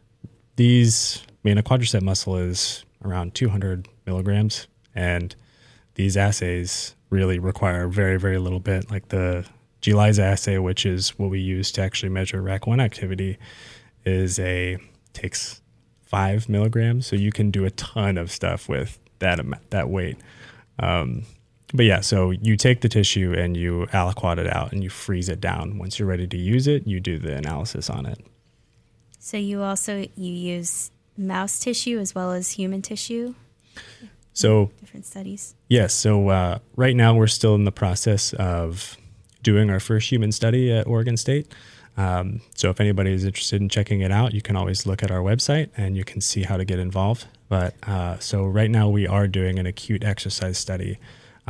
these 0.57 1.23
I 1.29 1.49
mean 1.49 1.57
a 1.57 1.63
quadricep 1.63 2.03
muscle 2.03 2.37
is 2.37 2.85
around 3.03 3.35
200 3.35 3.89
milligrams 4.05 4.67
and 4.95 5.35
these 5.95 6.17
assays 6.17 6.95
really 7.09 7.39
require 7.39 7.89
very 7.89 8.19
very 8.19 8.37
little 8.37 8.61
bit 8.61 8.91
like 8.91 9.09
the 9.09 9.47
GLISA 9.83 10.23
assay, 10.23 10.59
which 10.59 10.85
is 10.85 11.19
what 11.19 11.31
we 11.31 11.41
use 11.41 11.73
to 11.73 11.83
actually 11.83 12.11
measure 12.11 12.43
RAC1 12.43 12.83
activity, 12.83 13.39
is 14.05 14.39
a 14.39 14.79
takes 15.13 15.63
five 16.03 16.49
milligrams, 16.49 17.07
so 17.07 17.17
you 17.17 17.33
can 17.33 17.51
do 17.51 17.65
a 17.65 17.71
ton 17.71 18.19
of 18.19 18.31
stuff 18.31 18.69
with 18.69 18.99
that 19.21 19.41
that 19.71 19.89
weight. 19.89 20.19
Um, 20.79 21.25
but 21.73 21.85
yeah, 21.85 22.01
so 22.01 22.31
you 22.31 22.57
take 22.57 22.81
the 22.81 22.89
tissue 22.89 23.35
and 23.37 23.57
you 23.57 23.87
aliquot 23.93 24.39
it 24.39 24.47
out 24.47 24.73
and 24.73 24.83
you 24.83 24.91
freeze 24.91 25.29
it 25.29 25.41
down. 25.41 25.79
Once 25.79 25.99
you're 25.99 26.09
ready 26.09 26.27
to 26.27 26.37
use 26.37 26.67
it, 26.67 26.87
you 26.87 27.01
do 27.01 27.19
the 27.19 27.35
analysis 27.35 27.89
on 27.91 28.07
it. 28.07 28.19
So 29.19 29.37
you 29.37 29.63
also 29.63 30.07
you 30.17 30.33
use 30.33 30.91
mouse 31.17 31.59
tissue 31.59 31.99
as 31.99 32.15
well 32.15 32.33
as 32.33 32.53
human 32.53 32.83
tissue. 32.83 33.35
So 34.33 34.71
different 34.81 35.07
studies. 35.07 35.55
Yes. 35.69 35.93
So 35.93 36.29
uh, 36.29 36.59
right 36.77 36.97
now 36.97 37.15
we're 37.15 37.27
still 37.27 37.55
in 37.55 37.65
the 37.65 37.73
process 37.73 38.33
of 38.35 38.97
doing 39.43 39.71
our 39.71 39.81
first 39.81 40.11
human 40.11 40.33
study 40.33 40.73
at 40.73 40.87
Oregon 40.87 41.17
State. 41.17 41.53
Um, 41.97 42.41
so 42.55 42.71
if 42.71 42.81
anybody 42.81 43.13
is 43.13 43.25
interested 43.25 43.61
in 43.61 43.69
checking 43.69 44.01
it 44.01 44.11
out, 44.11 44.33
you 44.33 44.41
can 44.41 44.57
always 44.57 44.87
look 44.87 45.03
at 45.03 45.11
our 45.11 45.21
website 45.21 45.69
and 45.77 45.97
you 45.97 46.05
can 46.05 46.21
see 46.21 46.45
how 46.45 46.57
to 46.57 46.65
get 46.65 46.79
involved. 46.79 47.27
But 47.49 47.75
uh, 47.87 48.19
so 48.19 48.47
right 48.47 48.71
now 48.71 48.89
we 48.89 49.07
are 49.07 49.27
doing 49.27 49.59
an 49.59 49.67
acute 49.67 50.05
exercise 50.05 50.57
study, 50.57 50.99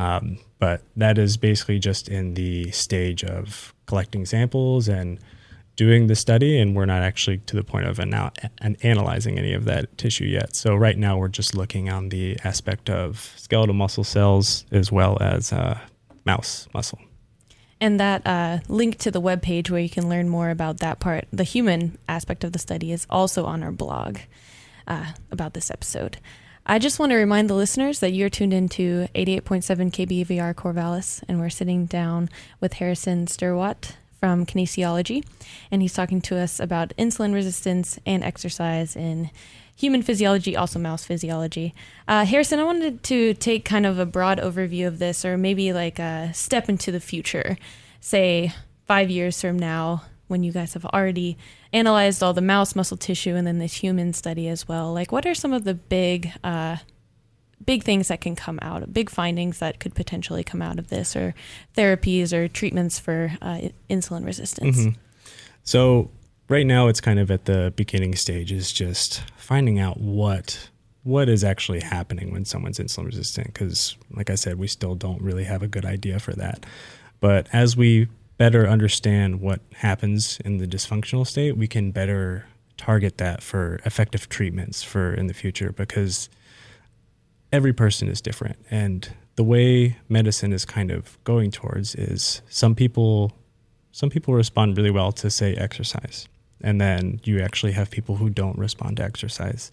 um, 0.01 0.37
but 0.57 0.81
that 0.95 1.17
is 1.17 1.37
basically 1.37 1.77
just 1.79 2.09
in 2.09 2.33
the 2.33 2.71
stage 2.71 3.23
of 3.23 3.73
collecting 3.85 4.25
samples 4.25 4.87
and 4.87 5.19
doing 5.75 6.07
the 6.07 6.15
study, 6.15 6.59
and 6.59 6.75
we're 6.75 6.85
not 6.85 7.03
actually 7.03 7.37
to 7.39 7.55
the 7.55 7.63
point 7.63 7.85
of 7.87 7.99
ana- 7.99 8.31
an 8.61 8.77
analyzing 8.81 9.37
any 9.37 9.53
of 9.53 9.65
that 9.65 9.95
tissue 9.97 10.25
yet. 10.25 10.55
So 10.55 10.75
right 10.75 10.97
now 10.97 11.17
we're 11.17 11.27
just 11.27 11.55
looking 11.55 11.89
on 11.89 12.09
the 12.09 12.37
aspect 12.43 12.89
of 12.89 13.33
skeletal 13.37 13.75
muscle 13.75 14.03
cells 14.03 14.65
as 14.71 14.91
well 14.91 15.17
as 15.21 15.53
uh, 15.53 15.77
mouse 16.25 16.67
muscle. 16.73 16.99
And 17.79 17.99
that 17.99 18.25
uh, 18.25 18.59
link 18.67 18.97
to 18.99 19.11
the 19.11 19.21
webpage 19.21 19.69
where 19.69 19.79
you 19.79 19.89
can 19.89 20.09
learn 20.09 20.29
more 20.29 20.49
about 20.49 20.77
that 20.79 20.99
part, 20.99 21.27
the 21.31 21.43
human 21.43 21.97
aspect 22.07 22.43
of 22.43 22.53
the 22.53 22.59
study, 22.59 22.91
is 22.91 23.07
also 23.09 23.45
on 23.45 23.63
our 23.63 23.71
blog 23.71 24.17
uh, 24.87 25.13
about 25.31 25.53
this 25.53 25.71
episode. 25.71 26.17
I 26.65 26.77
just 26.77 26.99
want 26.99 27.11
to 27.11 27.15
remind 27.15 27.49
the 27.49 27.55
listeners 27.55 27.99
that 28.01 28.11
you're 28.11 28.29
tuned 28.29 28.53
into 28.53 29.07
88.7 29.15 29.91
KBVR 29.91 30.53
Corvallis, 30.53 31.23
and 31.27 31.39
we're 31.39 31.49
sitting 31.49 31.87
down 31.87 32.29
with 32.59 32.73
Harrison 32.73 33.25
Stierwalt 33.25 33.93
from 34.19 34.45
kinesiology, 34.45 35.25
and 35.71 35.81
he's 35.81 35.93
talking 35.93 36.21
to 36.21 36.37
us 36.37 36.59
about 36.59 36.93
insulin 36.99 37.33
resistance 37.33 37.97
and 38.05 38.23
exercise 38.23 38.95
in 38.95 39.31
human 39.75 40.03
physiology, 40.03 40.55
also 40.55 40.77
mouse 40.77 41.03
physiology. 41.03 41.73
Uh, 42.07 42.25
Harrison, 42.25 42.59
I 42.59 42.63
wanted 42.63 43.01
to 43.05 43.33
take 43.33 43.65
kind 43.65 43.87
of 43.87 43.97
a 43.97 44.05
broad 44.05 44.37
overview 44.39 44.85
of 44.85 44.99
this, 44.99 45.25
or 45.25 45.37
maybe 45.37 45.73
like 45.73 45.97
a 45.97 46.31
step 46.31 46.69
into 46.69 46.91
the 46.91 46.99
future, 46.99 47.57
say 47.99 48.53
five 48.85 49.09
years 49.09 49.41
from 49.41 49.57
now, 49.57 50.03
when 50.27 50.43
you 50.43 50.51
guys 50.51 50.75
have 50.75 50.85
already 50.85 51.37
analyzed 51.73 52.21
all 52.21 52.33
the 52.33 52.41
mouse 52.41 52.75
muscle 52.75 52.97
tissue 52.97 53.35
and 53.35 53.47
then 53.47 53.59
this 53.59 53.73
human 53.73 54.13
study 54.13 54.47
as 54.47 54.67
well. 54.67 54.93
Like, 54.93 55.11
what 55.11 55.25
are 55.25 55.35
some 55.35 55.53
of 55.53 55.63
the 55.63 55.73
big, 55.73 56.31
uh, 56.43 56.77
big 57.65 57.83
things 57.83 58.09
that 58.09 58.21
can 58.21 58.35
come 58.35 58.59
out, 58.61 58.93
big 58.93 59.09
findings 59.09 59.59
that 59.59 59.79
could 59.79 59.95
potentially 59.95 60.43
come 60.43 60.61
out 60.61 60.79
of 60.79 60.89
this, 60.89 61.15
or 61.15 61.33
therapies 61.75 62.33
or 62.33 62.47
treatments 62.47 62.99
for 62.99 63.31
uh, 63.41 63.69
insulin 63.89 64.25
resistance? 64.25 64.77
Mm-hmm. 64.77 64.99
So 65.63 66.09
right 66.51 66.67
now 66.67 66.89
it's 66.89 66.99
kind 66.99 67.17
of 67.17 67.31
at 67.31 67.45
the 67.45 67.71
beginning 67.77 68.13
stage 68.13 68.51
is 68.51 68.71
just 68.71 69.23
finding 69.37 69.79
out 69.79 69.99
what 69.99 70.69
what 71.03 71.29
is 71.29 71.43
actually 71.43 71.79
happening 71.79 72.31
when 72.31 72.43
someone's 72.43 72.77
insulin 72.77 73.05
resistant 73.05 73.47
because 73.47 73.95
like 74.11 74.29
i 74.29 74.35
said 74.35 74.59
we 74.59 74.67
still 74.67 74.93
don't 74.93 75.21
really 75.21 75.45
have 75.45 75.63
a 75.63 75.67
good 75.67 75.85
idea 75.85 76.19
for 76.19 76.33
that 76.33 76.65
but 77.21 77.47
as 77.53 77.77
we 77.77 78.07
better 78.41 78.67
understand 78.67 79.39
what 79.39 79.59
happens 79.73 80.39
in 80.43 80.57
the 80.57 80.65
dysfunctional 80.65 81.27
state 81.27 81.55
we 81.55 81.67
can 81.67 81.91
better 81.91 82.47
target 82.81 83.19
that 83.19 83.43
for 83.43 83.79
effective 83.85 84.27
treatments 84.27 84.81
for 84.81 85.13
in 85.13 85.27
the 85.27 85.33
future 85.33 85.71
because 85.71 86.27
every 87.51 87.71
person 87.71 88.07
is 88.07 88.19
different. 88.19 88.57
And 88.71 89.07
the 89.35 89.43
way 89.43 89.97
medicine 90.09 90.51
is 90.51 90.65
kind 90.65 90.89
of 90.89 91.23
going 91.23 91.51
towards 91.51 91.93
is 91.93 92.41
some 92.49 92.73
people 92.73 93.33
some 93.91 94.09
people 94.09 94.33
respond 94.33 94.75
really 94.77 94.89
well 94.89 95.11
to 95.11 95.29
say 95.29 95.53
exercise. 95.53 96.27
And 96.61 96.81
then 96.81 97.19
you 97.23 97.41
actually 97.41 97.73
have 97.73 97.91
people 97.91 98.15
who 98.15 98.29
don't 98.29 98.57
respond 98.57 98.97
to 98.97 99.03
exercise. 99.03 99.69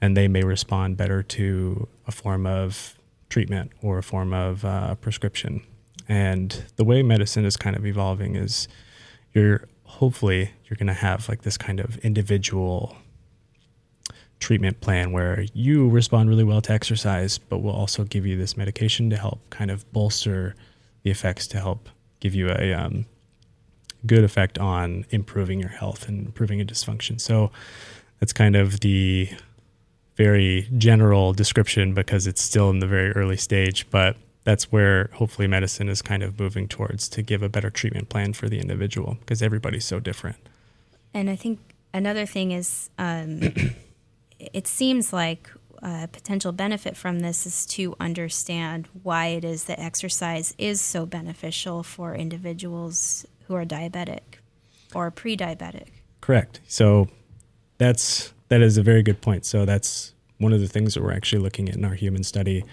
And 0.00 0.14
they 0.14 0.28
may 0.28 0.42
respond 0.42 0.96
better 0.96 1.22
to 1.22 1.88
a 2.06 2.12
form 2.12 2.46
of 2.46 2.98
treatment 3.30 3.72
or 3.80 3.98
a 3.98 4.02
form 4.02 4.34
of 4.34 4.64
uh, 4.64 4.96
prescription 4.96 5.62
and 6.08 6.64
the 6.76 6.84
way 6.84 7.02
medicine 7.02 7.44
is 7.44 7.56
kind 7.56 7.76
of 7.76 7.86
evolving 7.86 8.36
is 8.36 8.68
you're 9.32 9.68
hopefully 9.84 10.50
you're 10.64 10.76
going 10.76 10.86
to 10.86 10.92
have 10.92 11.28
like 11.28 11.42
this 11.42 11.56
kind 11.56 11.80
of 11.80 11.98
individual 11.98 12.96
treatment 14.40 14.80
plan 14.80 15.12
where 15.12 15.44
you 15.52 15.88
respond 15.88 16.28
really 16.28 16.44
well 16.44 16.60
to 16.60 16.72
exercise 16.72 17.38
but 17.38 17.58
we'll 17.58 17.74
also 17.74 18.04
give 18.04 18.24
you 18.24 18.36
this 18.36 18.56
medication 18.56 19.10
to 19.10 19.16
help 19.16 19.40
kind 19.50 19.70
of 19.70 19.90
bolster 19.92 20.54
the 21.02 21.10
effects 21.10 21.46
to 21.46 21.58
help 21.58 21.88
give 22.20 22.34
you 22.34 22.48
a 22.50 22.72
um, 22.72 23.06
good 24.06 24.24
effect 24.24 24.58
on 24.58 25.04
improving 25.10 25.60
your 25.60 25.70
health 25.70 26.08
and 26.08 26.26
improving 26.26 26.60
a 26.60 26.64
dysfunction. 26.64 27.20
So 27.20 27.50
that's 28.20 28.32
kind 28.32 28.56
of 28.56 28.80
the 28.80 29.30
very 30.16 30.68
general 30.76 31.32
description 31.32 31.94
because 31.94 32.26
it's 32.26 32.42
still 32.42 32.70
in 32.70 32.80
the 32.80 32.86
very 32.86 33.12
early 33.12 33.36
stage, 33.36 33.88
but 33.90 34.16
that's 34.48 34.72
where 34.72 35.10
hopefully 35.12 35.46
medicine 35.46 35.90
is 35.90 36.00
kind 36.00 36.22
of 36.22 36.40
moving 36.40 36.66
towards 36.66 37.06
to 37.06 37.20
give 37.20 37.42
a 37.42 37.50
better 37.50 37.68
treatment 37.68 38.08
plan 38.08 38.32
for 38.32 38.48
the 38.48 38.58
individual 38.58 39.18
because 39.20 39.42
everybody's 39.42 39.84
so 39.84 40.00
different. 40.00 40.38
And 41.12 41.28
I 41.28 41.36
think 41.36 41.60
another 41.92 42.24
thing 42.24 42.52
is 42.52 42.88
um, 42.96 43.52
it 44.40 44.66
seems 44.66 45.12
like 45.12 45.50
a 45.82 46.08
potential 46.10 46.52
benefit 46.52 46.96
from 46.96 47.20
this 47.20 47.44
is 47.44 47.66
to 47.66 47.94
understand 48.00 48.88
why 49.02 49.26
it 49.26 49.44
is 49.44 49.64
that 49.64 49.78
exercise 49.78 50.54
is 50.56 50.80
so 50.80 51.04
beneficial 51.04 51.82
for 51.82 52.14
individuals 52.14 53.26
who 53.48 53.54
are 53.54 53.66
diabetic 53.66 54.40
or 54.94 55.10
pre-diabetic. 55.10 55.88
Correct. 56.22 56.60
So 56.66 57.08
that's 57.76 58.32
that 58.48 58.62
is 58.62 58.78
a 58.78 58.82
very 58.82 59.02
good 59.02 59.20
point. 59.20 59.44
So 59.44 59.66
that's 59.66 60.14
one 60.38 60.54
of 60.54 60.60
the 60.60 60.68
things 60.68 60.94
that 60.94 61.02
we're 61.02 61.12
actually 61.12 61.42
looking 61.42 61.68
at 61.68 61.74
in 61.74 61.84
our 61.84 61.92
human 61.92 62.24
study, 62.24 62.64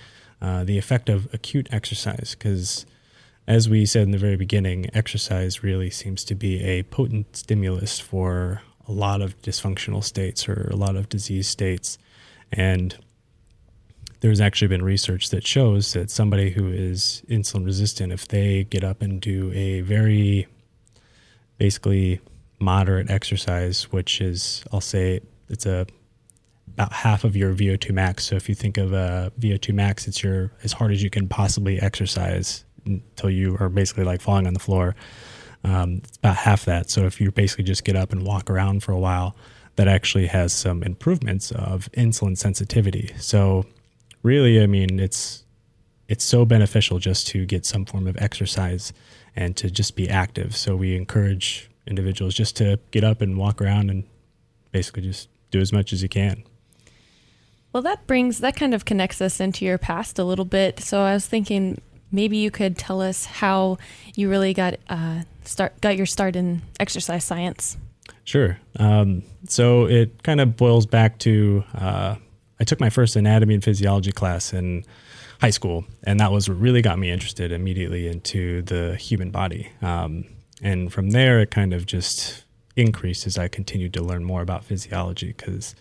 uh, 0.42 0.64
the 0.64 0.78
effect 0.78 1.10
of 1.10 1.34
acute 1.34 1.68
exercise, 1.72 2.36
because 2.38 2.86
as 3.48 3.70
we 3.70 3.86
said 3.86 4.04
in 4.04 4.12
the 4.12 4.18
very 4.18 4.36
beginning, 4.36 4.90
exercise 4.94 5.64
really 5.64 5.90
seems 5.90 6.24
to 6.26 6.36
be 6.36 6.64
a 6.64 6.84
potent 6.84 7.36
stimulus 7.36 8.00
for 8.00 8.62
a 8.88 8.92
lot 8.92 9.22
of 9.22 9.40
dysfunctional 9.42 10.04
states 10.04 10.48
or 10.50 10.70
a 10.72 10.76
lot 10.76 10.96
of 10.96 11.10
disease 11.10 11.48
states. 11.48 11.98
And 12.52 12.96
there's 14.22 14.42
actually 14.42 14.70
been 14.70 14.84
research 14.84 15.30
that 15.30 15.46
shows 15.46 15.94
that 15.94 16.10
somebody 16.10 16.50
who 16.52 16.72
is 16.72 17.22
insulin 17.30 17.66
resistant, 17.66 18.12
if 18.12 18.28
they 18.28 18.64
get 18.64 18.84
up 18.84 19.02
and 19.02 19.22
do 19.22 19.52
a 19.54 19.82
very 19.82 20.48
basically 21.58 22.20
moderate 22.60 23.10
exercise, 23.10 23.92
which 23.92 24.22
is 24.22 24.64
I'll 24.72 24.82
say 24.82 25.22
it's 25.50 25.66
a 25.66 25.86
about 26.76 26.92
half 26.92 27.24
of 27.24 27.38
your 27.38 27.54
VO2 27.54 27.94
max. 27.94 28.26
So 28.26 28.36
if 28.36 28.50
you 28.50 28.56
think 28.56 28.78
of 28.78 28.92
a 28.92 29.32
VO2 29.40 29.74
max, 29.74 30.08
it's 30.10 30.22
your 30.22 30.52
as 30.62 30.74
hard 30.74 30.92
as 30.92 31.02
you 31.02 31.10
can 31.10 31.28
possibly 31.28 31.82
exercise 31.82 32.66
until 32.86 33.30
you 33.30 33.56
are 33.62 33.70
basically 33.70 34.04
like 34.04 34.20
falling 34.20 34.46
on 34.46 34.54
the 34.54 34.60
floor. 34.60 34.94
Um, 35.64 36.02
it's 36.04 36.18
about 36.18 36.36
half 36.36 36.66
that. 36.66 36.90
So 36.90 37.06
if 37.06 37.22
you 37.22 37.32
basically 37.32 37.64
just 37.64 37.86
get 37.86 37.96
up 37.96 38.12
and 38.12 38.24
walk 38.24 38.50
around 38.50 38.84
for 38.84 38.92
a 38.92 39.00
while, 39.00 39.38
that 39.78 39.88
actually 39.88 40.28
has 40.28 40.52
some 40.52 40.84
improvements 40.84 41.52
of 41.52 41.90
insulin 41.94 42.38
sensitivity. 42.38 43.14
So 43.18 43.66
really, 44.22 44.62
I 44.62 44.68
mean, 44.68 45.00
it's 45.00 45.46
it's 46.10 46.26
so 46.26 46.46
beneficial 46.46 47.00
just 47.00 47.26
to 47.28 47.46
get 47.46 47.66
some 47.66 47.86
form 47.86 48.06
of 48.06 48.18
exercise 48.18 48.92
and 49.34 49.56
to 49.56 49.72
just 49.72 49.96
be 49.96 50.10
active. 50.10 50.56
So 50.58 50.76
we 50.76 50.96
encourage 50.96 51.70
individuals 51.88 52.36
just 52.36 52.58
to 52.58 52.80
get 52.92 53.06
up 53.06 53.22
and 53.22 53.38
walk 53.38 53.62
around 53.62 53.90
and 53.90 54.04
basically 54.72 55.04
just 55.04 55.30
do 55.52 55.62
as 55.62 55.72
much 55.72 55.94
as 55.94 56.04
you 56.04 56.10
can. 56.10 56.44
Well, 57.76 57.82
that 57.82 58.08
brings 58.08 58.38
that 58.38 58.56
kind 58.56 58.74
of 58.74 58.86
connects 58.86 59.20
us 59.20 59.42
into 59.42 59.66
your 59.66 59.78
past 59.78 60.18
a 60.18 60.24
little 60.24 60.46
bit. 60.46 60.80
So 60.80 61.02
I 61.02 61.14
was 61.14 61.28
thinking 61.28 61.82
maybe 62.10 62.38
you 62.38 62.50
could 62.50 62.78
tell 62.78 63.02
us 63.02 63.26
how 63.26 63.80
you 64.16 64.30
really 64.30 64.54
got 64.54 64.76
uh, 64.88 65.24
start 65.44 65.82
got 65.82 65.98
your 65.98 66.06
start 66.06 66.38
in 66.38 66.62
exercise 66.80 67.26
science. 67.26 67.76
Sure. 68.24 68.58
Um, 68.80 69.24
so 69.50 69.90
it 69.90 70.24
kind 70.24 70.40
of 70.40 70.56
boils 70.56 70.86
back 70.86 71.20
to 71.20 71.66
uh, 71.74 72.16
I 72.62 72.64
took 72.64 72.80
my 72.80 72.90
first 72.90 73.18
anatomy 73.18 73.56
and 73.56 73.64
physiology 73.64 74.14
class 74.14 74.54
in 74.54 74.86
high 75.42 75.50
school, 75.50 75.84
and 76.06 76.18
that 76.22 76.32
was 76.32 76.48
what 76.48 76.58
really 76.58 76.82
got 76.82 76.98
me 76.98 77.12
interested 77.12 77.52
immediately 77.52 78.08
into 78.08 78.62
the 78.62 78.96
human 78.96 79.32
body. 79.32 79.70
Um, 79.82 80.24
and 80.62 80.94
from 80.94 81.10
there, 81.10 81.42
it 81.42 81.52
kind 81.52 81.74
of 81.74 81.86
just 81.86 82.46
increased 82.78 83.28
as 83.28 83.38
I 83.38 83.50
continued 83.50 83.94
to 83.96 84.02
learn 84.02 84.24
more 84.24 84.42
about 84.42 84.64
physiology 84.64 85.34
because 85.34 85.76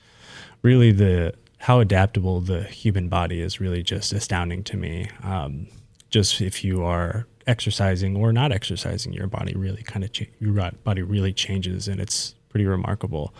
really 0.62 0.90
the 0.90 1.34
how 1.64 1.80
adaptable 1.80 2.42
the 2.42 2.62
human 2.64 3.08
body 3.08 3.40
is 3.40 3.58
really 3.58 3.82
just 3.82 4.12
astounding 4.12 4.62
to 4.62 4.76
me. 4.76 5.08
Um, 5.22 5.66
just 6.10 6.42
if 6.42 6.62
you 6.62 6.84
are 6.84 7.26
exercising 7.46 8.16
or 8.16 8.34
not 8.34 8.52
exercising, 8.52 9.14
your 9.14 9.28
body 9.28 9.54
really 9.54 9.82
kind 9.82 10.04
of 10.04 10.12
cha- 10.12 10.26
your 10.38 10.52
body 10.84 11.00
really 11.00 11.32
changes, 11.32 11.88
and 11.88 12.02
it's 12.02 12.34
pretty 12.50 12.66
remarkable. 12.66 13.32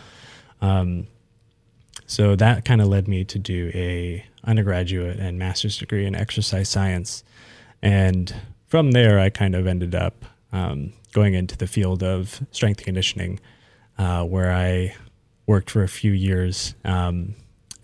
Um, 0.59 1.05
so 2.07 2.35
that 2.35 2.65
kind 2.65 2.81
of 2.81 2.87
led 2.87 3.07
me 3.07 3.25
to 3.25 3.37
do 3.37 3.69
a 3.75 4.25
undergraduate 4.43 5.19
and 5.19 5.37
master's 5.37 5.77
degree 5.77 6.07
in 6.07 6.15
exercise 6.15 6.67
science, 6.67 7.23
and 7.83 8.33
from 8.65 8.93
there 8.93 9.19
I 9.19 9.29
kind 9.29 9.53
of 9.53 9.67
ended 9.67 9.93
up 9.93 10.25
um, 10.51 10.93
going 11.13 11.35
into 11.35 11.55
the 11.55 11.67
field 11.67 12.01
of 12.01 12.41
strength 12.49 12.83
conditioning, 12.83 13.39
uh, 13.99 14.23
where 14.23 14.51
I 14.51 14.95
worked 15.45 15.69
for 15.69 15.83
a 15.83 15.87
few 15.87 16.11
years. 16.11 16.73
Um, 16.83 17.35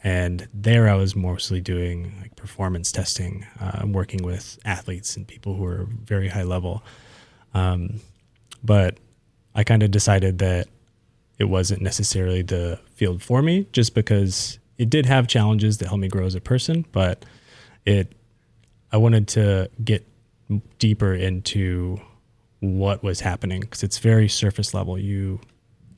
and 0.03 0.47
there 0.53 0.89
I 0.89 0.95
was 0.95 1.15
mostly 1.15 1.61
doing 1.61 2.15
like 2.21 2.35
performance 2.35 2.91
testing, 2.91 3.45
uh, 3.59 3.83
working 3.85 4.23
with 4.23 4.57
athletes 4.65 5.15
and 5.15 5.27
people 5.27 5.55
who 5.55 5.65
are 5.65 5.87
very 6.05 6.27
high 6.27 6.43
level. 6.43 6.83
Um, 7.53 7.99
but 8.63 8.97
I 9.53 9.63
kind 9.63 9.83
of 9.83 9.91
decided 9.91 10.39
that 10.39 10.67
it 11.37 11.45
wasn't 11.45 11.81
necessarily 11.81 12.41
the 12.41 12.79
field 12.95 13.21
for 13.21 13.41
me, 13.41 13.67
just 13.71 13.93
because 13.93 14.59
it 14.77 14.89
did 14.89 15.05
have 15.05 15.27
challenges 15.27 15.77
that 15.79 15.87
helped 15.87 16.01
me 16.01 16.07
grow 16.07 16.25
as 16.25 16.35
a 16.35 16.41
person. 16.41 16.85
But 16.91 17.25
it, 17.85 18.13
I 18.91 18.97
wanted 18.97 19.27
to 19.29 19.69
get 19.83 20.07
deeper 20.79 21.13
into 21.13 21.99
what 22.59 23.03
was 23.03 23.21
happening 23.21 23.61
because 23.61 23.83
it's 23.83 23.97
very 23.97 24.27
surface 24.27 24.73
level. 24.73 24.97
You 24.97 25.39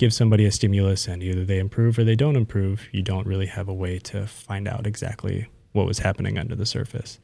give 0.03 0.13
somebody 0.13 0.43
a 0.43 0.51
stimulus 0.51 1.07
and 1.07 1.23
either 1.23 1.45
they 1.45 1.59
improve 1.59 1.97
or 1.97 2.03
they 2.03 2.13
don't 2.15 2.35
improve, 2.35 2.89
you 2.91 3.01
don't 3.01 3.25
really 3.25 3.45
have 3.45 3.69
a 3.69 3.73
way 3.73 3.97
to 3.97 4.27
find 4.27 4.67
out 4.67 4.85
exactly 4.85 5.47
what 5.71 5.85
was 5.85 5.99
happening 5.99 6.37
under 6.37 6.55
the 6.55 6.65
surface. 6.65 7.21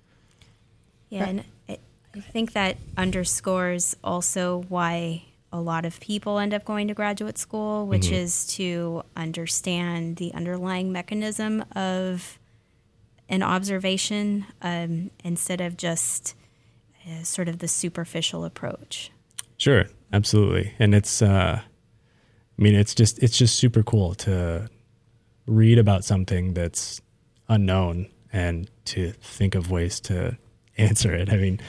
Yeah, 1.09 1.25
and 1.25 1.43
I, 1.67 1.77
I 2.15 2.21
think 2.21 2.53
that 2.53 2.77
underscores 2.95 3.97
also 4.01 4.63
why 4.69 5.25
a 5.51 5.59
lot 5.59 5.83
of 5.83 5.99
people 5.99 6.39
end 6.39 6.53
up 6.53 6.63
going 6.63 6.87
to 6.87 6.93
graduate 6.93 7.37
school, 7.37 7.85
which 7.85 8.03
mm-hmm. 8.03 8.13
is 8.13 8.47
to 8.55 9.03
understand 9.17 10.15
the 10.15 10.33
underlying 10.33 10.93
mechanism 10.93 11.65
of 11.75 12.39
an 13.27 13.43
observation 13.43 14.45
um, 14.61 15.11
instead 15.25 15.59
of 15.59 15.75
just 15.75 16.33
uh, 17.05 17.23
sort 17.23 17.49
of 17.49 17.59
the 17.59 17.67
superficial 17.67 18.45
approach. 18.45 19.11
Sure, 19.57 19.83
absolutely, 20.13 20.73
and 20.79 20.95
it's 20.95 21.21
uh, 21.21 21.59
I 22.59 22.61
mean, 22.61 22.75
it's 22.75 22.93
just 22.93 23.23
it's 23.23 23.37
just 23.37 23.57
super 23.57 23.83
cool 23.83 24.15
to 24.15 24.69
read 25.47 25.79
about 25.79 26.03
something 26.03 26.53
that's 26.53 26.99
unknown 27.47 28.07
and 28.33 28.69
to 28.85 29.11
think 29.21 29.55
of 29.55 29.71
ways 29.71 29.99
to 30.01 30.37
answer 30.77 31.13
it. 31.13 31.31
I 31.31 31.37
mean, 31.37 31.61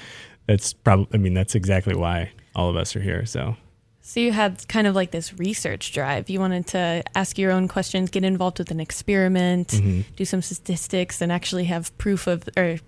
that's 0.47 0.73
probably 0.73 1.07
I 1.15 1.19
mean, 1.19 1.35
that's 1.35 1.55
exactly 1.55 1.95
why 1.95 2.33
all 2.57 2.69
of 2.69 2.77
us 2.77 2.97
are 2.97 3.01
here. 3.01 3.25
So 3.25 3.57
so 4.03 4.19
you 4.19 4.33
had 4.33 4.67
kind 4.67 4.89
of 4.89 4.97
like 4.97 5.13
this 5.13 5.39
research 5.39 5.93
drive. 5.93 6.29
You 6.29 6.41
wanted 6.41 6.67
to 6.69 7.05
ask 7.15 7.39
your 7.39 7.53
own 7.53 7.69
questions, 7.69 8.11
get 8.11 8.25
involved 8.25 8.59
with 8.59 8.73
an 8.73 8.81
experiment, 8.81 9.69
mm-hmm. 9.69 10.01
do 10.17 10.25
some 10.25 10.43
statistics, 10.43 11.21
and 11.21 11.31
actually 11.31 11.67
have 11.67 11.97
proof 11.99 12.27
of 12.27 12.49
or 12.57 12.79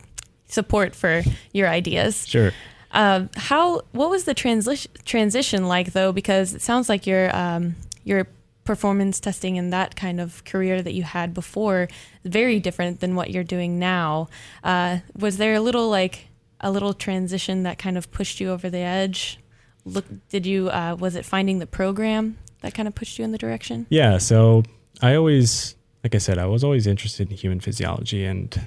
support 0.49 0.97
for 0.97 1.23
your 1.53 1.69
ideas. 1.69 2.27
Sure. 2.27 2.51
Uh, 2.91 3.27
how? 3.37 3.83
What 3.93 4.11
was 4.11 4.25
the 4.25 4.35
transition 4.35 4.91
transition 5.05 5.69
like 5.69 5.93
though? 5.93 6.11
Because 6.11 6.55
it 6.55 6.63
sounds 6.63 6.89
like 6.89 7.07
you're 7.07 7.35
um, 7.35 7.77
your 8.05 8.27
performance 8.65 9.19
testing 9.19 9.59
and 9.59 9.73
that 9.73 9.97
kind 9.97 10.21
of 10.21 10.45
career 10.45 10.83
that 10.83 10.95
you 10.95 11.03
had 11.03 11.35
before 11.35 11.89
very 12.25 12.61
different 12.61 13.01
than 13.01 13.15
what 13.15 13.31
you're 13.31 13.45
doing 13.45 13.79
now. 13.79 14.29
Uh, 14.63 14.99
was 15.17 15.37
there 15.37 15.55
a 15.55 15.61
little 15.61 15.89
like 15.89 16.29
a 16.61 16.71
little 16.71 16.95
transition 16.95 17.65
that 17.65 17.79
kind 17.79 17.99
of 17.99 18.11
pushed 18.13 18.41
you 18.41 18.51
over 18.51 18.71
the 18.71 18.79
edge? 18.79 19.39
Look, 19.85 20.05
did 20.29 20.47
you 20.47 20.71
uh, 20.71 20.97
was 20.99 21.17
it 21.17 21.25
finding 21.25 21.59
the 21.59 21.67
program 21.67 22.39
that 22.61 22.75
kind 22.75 22.87
of 22.87 22.95
pushed 22.95 23.19
you 23.19 23.25
in 23.25 23.33
the 23.33 23.39
direction? 23.39 23.87
Yeah. 23.91 24.19
So 24.19 24.63
I 25.01 25.17
always, 25.17 25.75
like 26.05 26.15
I 26.15 26.19
said, 26.19 26.39
I 26.39 26.47
was 26.47 26.63
always 26.63 26.87
interested 26.87 27.31
in 27.31 27.37
human 27.37 27.59
physiology 27.59 28.25
and 28.25 28.61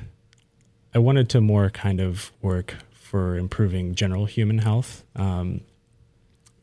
I 0.94 1.00
wanted 1.00 1.30
to 1.30 1.42
more 1.42 1.70
kind 1.70 2.02
of 2.02 2.32
work 2.42 2.76
for 2.92 3.38
improving 3.38 3.96
general 3.96 4.26
human 4.26 4.60
health. 4.60 5.04
Um, 5.16 5.62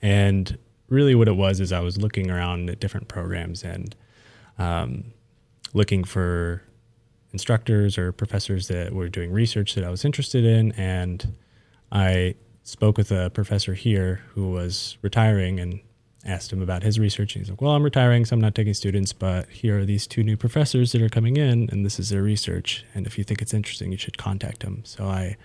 and 0.02 0.58
really 0.92 1.14
what 1.14 1.28
it 1.28 1.36
was 1.36 1.60
is 1.60 1.72
I 1.72 1.80
was 1.80 1.96
looking 1.98 2.30
around 2.30 2.70
at 2.70 2.78
different 2.78 3.08
programs 3.08 3.64
and 3.64 3.96
um, 4.58 5.04
looking 5.72 6.04
for 6.04 6.62
instructors 7.32 7.96
or 7.96 8.12
professors 8.12 8.68
that 8.68 8.92
were 8.92 9.08
doing 9.08 9.32
research 9.32 9.74
that 9.74 9.84
I 9.84 9.90
was 9.90 10.04
interested 10.04 10.44
in. 10.44 10.72
And 10.72 11.34
I 11.90 12.34
spoke 12.62 12.98
with 12.98 13.10
a 13.10 13.30
professor 13.30 13.74
here 13.74 14.22
who 14.34 14.50
was 14.50 14.98
retiring 15.02 15.58
and 15.58 15.80
asked 16.24 16.52
him 16.52 16.62
about 16.62 16.82
his 16.82 16.98
research. 16.98 17.34
And 17.34 17.42
he's 17.44 17.50
like, 17.50 17.60
Well, 17.60 17.72
I'm 17.72 17.82
retiring, 17.82 18.24
so 18.24 18.34
I'm 18.34 18.40
not 18.40 18.54
taking 18.54 18.74
students, 18.74 19.12
but 19.12 19.48
here 19.48 19.80
are 19.80 19.84
these 19.84 20.06
two 20.06 20.22
new 20.22 20.36
professors 20.36 20.92
that 20.92 21.02
are 21.02 21.08
coming 21.08 21.36
in, 21.36 21.68
and 21.70 21.84
this 21.84 21.98
is 21.98 22.10
their 22.10 22.22
research. 22.22 22.84
And 22.94 23.06
if 23.06 23.18
you 23.18 23.24
think 23.24 23.42
it's 23.42 23.54
interesting, 23.54 23.90
you 23.90 23.98
should 23.98 24.18
contact 24.18 24.60
them. 24.60 24.82
So 24.84 25.06
I 25.06 25.36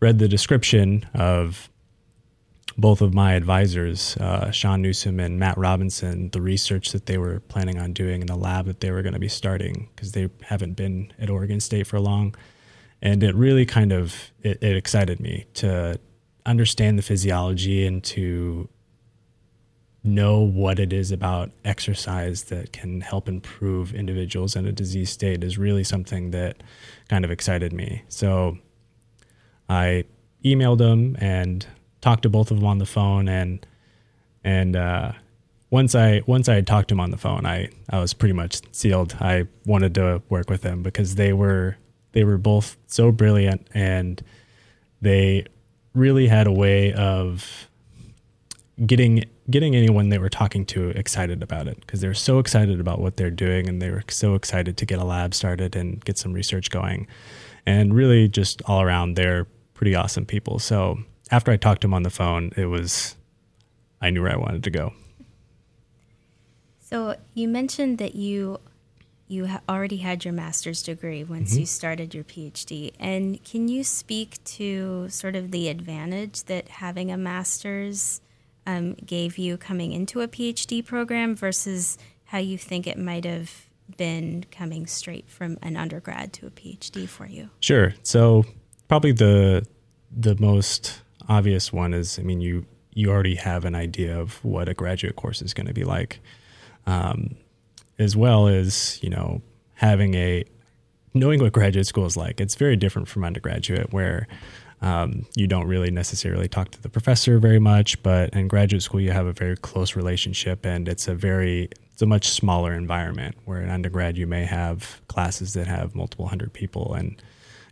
read 0.00 0.18
the 0.18 0.28
description 0.28 1.06
of 1.14 1.70
both 2.76 3.00
of 3.00 3.14
my 3.14 3.34
advisors, 3.34 4.16
uh, 4.16 4.50
Sean 4.50 4.82
Newsom 4.82 5.20
and 5.20 5.38
Matt 5.38 5.56
Robinson, 5.56 6.30
the 6.30 6.40
research 6.40 6.92
that 6.92 7.06
they 7.06 7.18
were 7.18 7.40
planning 7.40 7.78
on 7.78 7.92
doing 7.92 8.20
in 8.20 8.26
the 8.26 8.36
lab 8.36 8.66
that 8.66 8.80
they 8.80 8.90
were 8.90 9.02
going 9.02 9.14
to 9.14 9.20
be 9.20 9.28
starting 9.28 9.88
because 9.94 10.12
they 10.12 10.28
haven't 10.42 10.74
been 10.74 11.12
at 11.18 11.30
Oregon 11.30 11.60
State 11.60 11.86
for 11.86 12.00
long, 12.00 12.34
and 13.00 13.22
it 13.22 13.34
really 13.34 13.64
kind 13.64 13.92
of 13.92 14.32
it, 14.42 14.62
it 14.62 14.76
excited 14.76 15.20
me 15.20 15.46
to 15.54 15.98
understand 16.46 16.98
the 16.98 17.02
physiology 17.02 17.86
and 17.86 18.02
to 18.04 18.68
know 20.02 20.40
what 20.40 20.78
it 20.78 20.92
is 20.92 21.10
about 21.10 21.50
exercise 21.64 22.44
that 22.44 22.72
can 22.72 23.00
help 23.00 23.26
improve 23.26 23.94
individuals 23.94 24.54
in 24.54 24.66
a 24.66 24.72
disease 24.72 25.08
state 25.08 25.42
is 25.42 25.56
really 25.56 25.82
something 25.82 26.30
that 26.30 26.62
kind 27.08 27.24
of 27.24 27.30
excited 27.30 27.72
me. 27.72 28.02
So 28.08 28.58
I 29.66 30.04
emailed 30.44 30.76
them 30.76 31.16
and 31.20 31.66
talked 32.04 32.22
to 32.24 32.28
both 32.28 32.50
of 32.50 32.58
them 32.58 32.66
on 32.66 32.76
the 32.76 32.86
phone 32.86 33.28
and 33.28 33.66
and 34.44 34.76
uh, 34.76 35.12
once 35.70 35.94
I 35.94 36.20
once 36.26 36.50
I 36.50 36.54
had 36.56 36.66
talked 36.66 36.88
to 36.88 36.94
him 36.94 37.00
on 37.00 37.10
the 37.10 37.16
phone, 37.16 37.46
I 37.46 37.70
I 37.88 37.98
was 37.98 38.12
pretty 38.12 38.34
much 38.34 38.60
sealed. 38.72 39.16
I 39.20 39.46
wanted 39.64 39.94
to 39.94 40.22
work 40.28 40.50
with 40.50 40.60
them 40.60 40.82
because 40.82 41.14
they 41.14 41.32
were 41.32 41.78
they 42.12 42.24
were 42.24 42.36
both 42.36 42.76
so 42.86 43.10
brilliant 43.10 43.66
and 43.72 44.22
they 45.00 45.46
really 45.94 46.28
had 46.28 46.46
a 46.46 46.52
way 46.52 46.92
of 46.92 47.68
getting 48.84 49.24
getting 49.50 49.74
anyone 49.74 50.10
they 50.10 50.18
were 50.18 50.28
talking 50.28 50.66
to 50.66 50.90
excited 50.90 51.42
about 51.42 51.66
it 51.66 51.80
because 51.80 52.02
they're 52.02 52.12
so 52.12 52.38
excited 52.38 52.80
about 52.80 53.00
what 53.00 53.16
they're 53.16 53.30
doing 53.30 53.66
and 53.66 53.80
they 53.80 53.90
were 53.90 54.04
so 54.08 54.34
excited 54.34 54.76
to 54.76 54.84
get 54.84 54.98
a 54.98 55.04
lab 55.04 55.32
started 55.32 55.74
and 55.74 56.04
get 56.04 56.18
some 56.18 56.32
research 56.32 56.70
going 56.70 57.06
and 57.66 57.94
really 57.94 58.28
just 58.28 58.62
all 58.66 58.82
around 58.82 59.14
they're 59.14 59.46
pretty 59.74 59.94
awesome 59.94 60.24
people 60.24 60.58
so 60.58 60.98
after 61.30 61.50
I 61.50 61.56
talked 61.56 61.82
to 61.82 61.86
him 61.86 61.94
on 61.94 62.02
the 62.02 62.10
phone, 62.10 62.52
it 62.56 62.66
was 62.66 63.16
I 64.00 64.10
knew 64.10 64.22
where 64.22 64.32
I 64.32 64.36
wanted 64.36 64.64
to 64.64 64.70
go. 64.70 64.92
So 66.80 67.16
you 67.32 67.48
mentioned 67.48 67.98
that 67.98 68.14
you 68.14 68.60
you 69.26 69.46
ha- 69.46 69.62
already 69.68 69.96
had 69.96 70.24
your 70.24 70.34
master's 70.34 70.82
degree 70.82 71.24
once 71.24 71.52
mm-hmm. 71.52 71.60
you 71.60 71.66
started 71.66 72.14
your 72.14 72.24
PhD, 72.24 72.92
and 73.00 73.42
can 73.42 73.68
you 73.68 73.82
speak 73.82 74.42
to 74.44 75.08
sort 75.08 75.34
of 75.34 75.50
the 75.50 75.68
advantage 75.68 76.44
that 76.44 76.68
having 76.68 77.10
a 77.10 77.16
master's 77.16 78.20
um, 78.66 78.94
gave 78.94 79.38
you 79.38 79.56
coming 79.56 79.92
into 79.92 80.20
a 80.20 80.28
PhD 80.28 80.84
program 80.84 81.34
versus 81.34 81.98
how 82.24 82.38
you 82.38 82.58
think 82.58 82.86
it 82.86 82.98
might 82.98 83.24
have 83.24 83.66
been 83.96 84.44
coming 84.50 84.86
straight 84.86 85.28
from 85.28 85.58
an 85.62 85.76
undergrad 85.76 86.32
to 86.34 86.46
a 86.46 86.50
PhD 86.50 87.08
for 87.08 87.26
you? 87.26 87.50
Sure. 87.60 87.94
So 88.02 88.44
probably 88.88 89.12
the 89.12 89.66
the 90.16 90.36
most 90.36 91.00
obvious 91.28 91.72
one 91.72 91.94
is, 91.94 92.18
I 92.18 92.22
mean, 92.22 92.40
you 92.40 92.66
you 92.92 93.10
already 93.10 93.34
have 93.34 93.64
an 93.64 93.74
idea 93.74 94.18
of 94.18 94.44
what 94.44 94.68
a 94.68 94.74
graduate 94.74 95.16
course 95.16 95.42
is 95.42 95.54
going 95.54 95.66
to 95.66 95.74
be 95.74 95.84
like, 95.84 96.20
um, 96.86 97.36
as 97.98 98.16
well 98.16 98.46
as 98.48 98.98
you 99.02 99.10
know 99.10 99.42
having 99.74 100.14
a 100.14 100.44
knowing 101.12 101.40
what 101.40 101.52
graduate 101.52 101.86
school 101.86 102.06
is 102.06 102.16
like. 102.16 102.40
It's 102.40 102.54
very 102.54 102.76
different 102.76 103.08
from 103.08 103.24
undergraduate, 103.24 103.92
where 103.92 104.26
Um, 104.82 105.24
you 105.34 105.46
don't 105.46 105.66
really 105.66 105.90
necessarily 105.90 106.48
talk 106.48 106.70
to 106.72 106.82
the 106.82 106.90
professor 106.90 107.38
very 107.38 107.60
much, 107.60 108.02
but 108.02 108.34
in 108.34 108.48
graduate 108.48 108.82
school 108.82 109.00
you 109.00 109.12
have 109.12 109.24
a 109.24 109.32
very 109.32 109.56
close 109.56 109.96
relationship, 109.96 110.66
and 110.66 110.88
it's 110.88 111.08
a 111.08 111.14
very 111.14 111.68
it's 111.92 112.02
a 112.02 112.06
much 112.06 112.28
smaller 112.28 112.74
environment. 112.74 113.34
Where 113.46 113.62
in 113.62 113.70
undergrad 113.70 114.18
you 114.18 114.26
may 114.26 114.44
have 114.44 115.00
classes 115.08 115.52
that 115.54 115.66
have 115.66 115.94
multiple 115.94 116.26
hundred 116.26 116.52
people, 116.52 116.92
and 116.92 117.22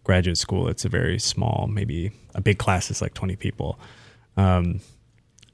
graduate 0.04 0.38
school 0.38 0.68
it's 0.68 0.84
a 0.84 0.88
very 0.88 1.18
small, 1.18 1.68
maybe 1.70 2.12
a 2.34 2.40
big 2.40 2.58
class 2.58 2.90
is 2.90 3.02
like 3.02 3.14
twenty 3.14 3.36
people. 3.36 3.78
Um, 4.36 4.80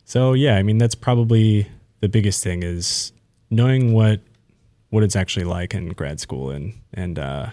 so 0.05 0.33
yeah, 0.33 0.57
I 0.57 0.63
mean 0.63 0.79
that's 0.79 0.95
probably 0.95 1.69
the 2.01 2.09
biggest 2.09 2.43
thing 2.43 2.63
is 2.63 3.13
knowing 3.51 3.93
what 3.93 4.21
what 4.91 5.03
it's 5.03 5.17
actually 5.17 5.45
like 5.45 5.75
in 5.75 5.91
grad 5.91 6.21
school 6.21 6.51
and 6.51 6.73
and 6.95 7.19
uh, 7.19 7.51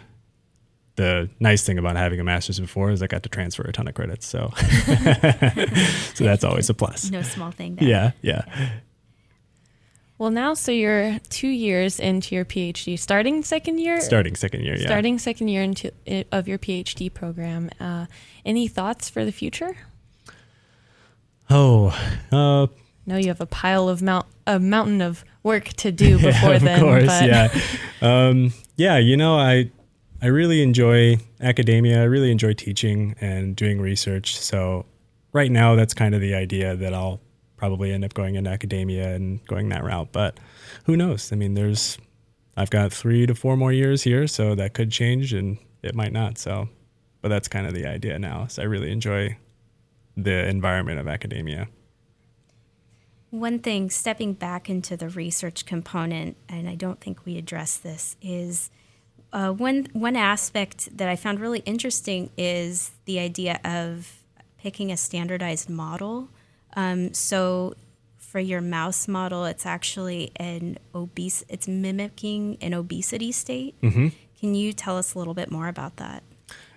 the 0.96 1.30
nice 1.40 1.64
thing 1.64 1.78
about 1.78 1.96
having 1.96 2.20
a 2.20 2.24
master's 2.24 2.60
before 2.60 2.92
is 2.92 3.02
I 3.02 3.08
got 3.08 3.24
to 3.24 3.30
transfer 3.30 3.64
a 3.64 3.72
ton 3.72 3.88
of 3.88 3.94
credits. 3.96 4.26
So, 4.26 4.52
so 6.14 6.24
that's 6.24 6.44
always 6.44 6.70
a 6.70 6.74
plus. 6.74 7.12
No 7.12 7.22
small 7.22 7.52
thing. 7.52 7.76
There. 7.76 7.88
Yeah, 7.88 8.12
yeah. 8.22 8.46
Well, 10.18 10.32
now, 10.32 10.54
so 10.54 10.72
you're 10.72 11.20
two 11.30 11.50
years 11.50 12.00
into 12.00 12.36
your 12.36 12.46
PhD, 12.46 12.98
starting 12.98 13.44
second 13.44 13.80
year. 13.80 14.00
Starting 14.00 14.36
second 14.36 14.62
year, 14.64 14.78
yeah. 14.78 14.86
Starting 14.86 15.20
second 15.20 15.50
year 15.50 15.62
into 15.62 15.92
of 16.32 16.48
your 16.48 16.58
PhD 16.58 17.14
program. 17.14 17.70
Uh, 17.82 18.06
any 18.46 18.70
thoughts 18.70 19.10
for 19.10 19.26
the 19.26 19.34
future? 19.34 19.76
Oh, 21.50 21.88
uh, 22.32 22.68
no, 23.06 23.18
you 23.18 23.28
have 23.28 23.42
a 23.42 23.46
pile 23.46 23.90
of 23.90 24.02
mount 24.02 24.26
a 24.48 24.58
mountain 24.58 25.02
of 25.02 25.26
work 25.44 25.66
to 25.74 25.92
do 25.92 26.18
before 26.20 26.50
yeah, 26.50 26.56
of 26.56 26.62
then. 26.62 26.80
Of 26.80 26.82
course, 26.82 27.06
but. 27.08 27.26
yeah, 27.26 27.62
um, 28.02 28.54
yeah. 28.78 28.98
You 28.98 29.18
know, 29.18 29.38
I 29.38 29.70
I 30.22 30.28
really 30.28 30.62
enjoy 30.62 31.18
academia. 31.42 32.02
I 32.02 32.06
really 32.06 32.32
enjoy 32.32 32.54
teaching 32.54 33.16
and 33.20 33.54
doing 33.54 33.82
research. 33.82 34.40
So 34.40 34.86
right 35.34 35.52
now, 35.52 35.76
that's 35.76 35.94
kind 35.94 36.16
of 36.16 36.22
the 36.22 36.36
idea 36.36 36.78
that 36.78 36.94
I'll 36.94 37.20
probably 37.66 37.92
end 37.92 38.06
up 38.06 38.14
going 38.14 38.36
into 38.36 38.50
academia 38.50 39.16
and 39.16 39.44
going 39.48 39.70
that 39.70 39.84
route. 39.84 40.10
But 40.12 40.40
who 40.86 40.96
knows? 40.96 41.34
I 41.34 41.36
mean, 41.36 41.56
there's 41.56 41.98
I've 42.56 42.70
got 42.70 42.94
three 42.94 43.26
to 43.26 43.34
four 43.34 43.58
more 43.58 43.74
years 43.74 44.04
here, 44.04 44.28
so 44.28 44.54
that 44.54 44.74
could 44.76 44.92
change 44.92 45.34
and 45.34 45.58
it 45.82 45.96
might 45.96 46.14
not. 46.14 46.38
So, 46.38 46.70
but 47.22 47.30
that's 47.30 47.48
kind 47.48 47.66
of 47.66 47.74
the 47.74 47.88
idea 47.88 48.20
now. 48.20 48.46
So 48.48 48.62
I 48.62 48.66
really 48.66 48.92
enjoy 48.92 49.38
the 50.16 50.48
environment 50.48 51.00
of 51.00 51.08
academia. 51.08 51.68
One 53.32 53.58
thing, 53.60 53.90
stepping 53.90 54.34
back 54.34 54.70
into 54.70 54.96
the 54.96 55.10
research 55.10 55.66
component, 55.66 56.38
and 56.48 56.70
I 56.70 56.76
don't 56.76 57.02
think 57.02 57.26
we 57.26 57.38
addressed 57.38 57.82
this, 57.82 58.16
is 58.22 58.70
uh, 59.34 59.52
one 59.52 59.88
one 59.94 60.16
aspect 60.16 60.96
that 60.98 61.10
I 61.10 61.16
found 61.16 61.40
really 61.40 61.60
interesting 61.66 62.30
is 62.38 62.92
the 63.06 63.18
idea 63.20 63.60
of 63.66 64.22
picking 64.60 64.92
a 64.92 64.98
standardized 64.98 65.68
model. 65.68 66.30
Um, 66.76 67.14
so 67.14 67.76
for 68.18 68.40
your 68.40 68.62
mouse 68.62 69.08
model, 69.08 69.46
it's 69.46 69.66
actually 69.66 70.32
an 70.36 70.78
obese. 70.94 71.44
It's 71.48 71.68
mimicking 71.68 72.58
an 72.62 72.74
obesity 72.74 73.32
state. 73.32 73.80
Mm-hmm. 73.82 74.10
Can 74.40 74.56
you 74.56 74.74
tell 74.74 74.98
us 74.98 75.14
a 75.14 75.20
little 75.20 75.34
bit 75.34 75.50
more 75.50 75.68
about 75.68 75.98
that? 75.98 76.24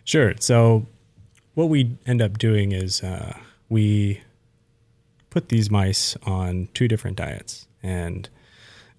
Sure. 0.05 0.35
So 0.39 0.87
what 1.55 1.69
we 1.69 1.97
end 2.07 2.23
up 2.23 2.39
doing 2.39 2.73
is 2.73 3.03
uh, 3.03 3.37
we 3.69 4.23
put 5.31 5.49
these 5.49 5.71
mice 5.71 6.17
on 6.25 6.69
two 6.73 6.89
different 6.89 7.17
diets, 7.17 7.67
and 7.83 8.29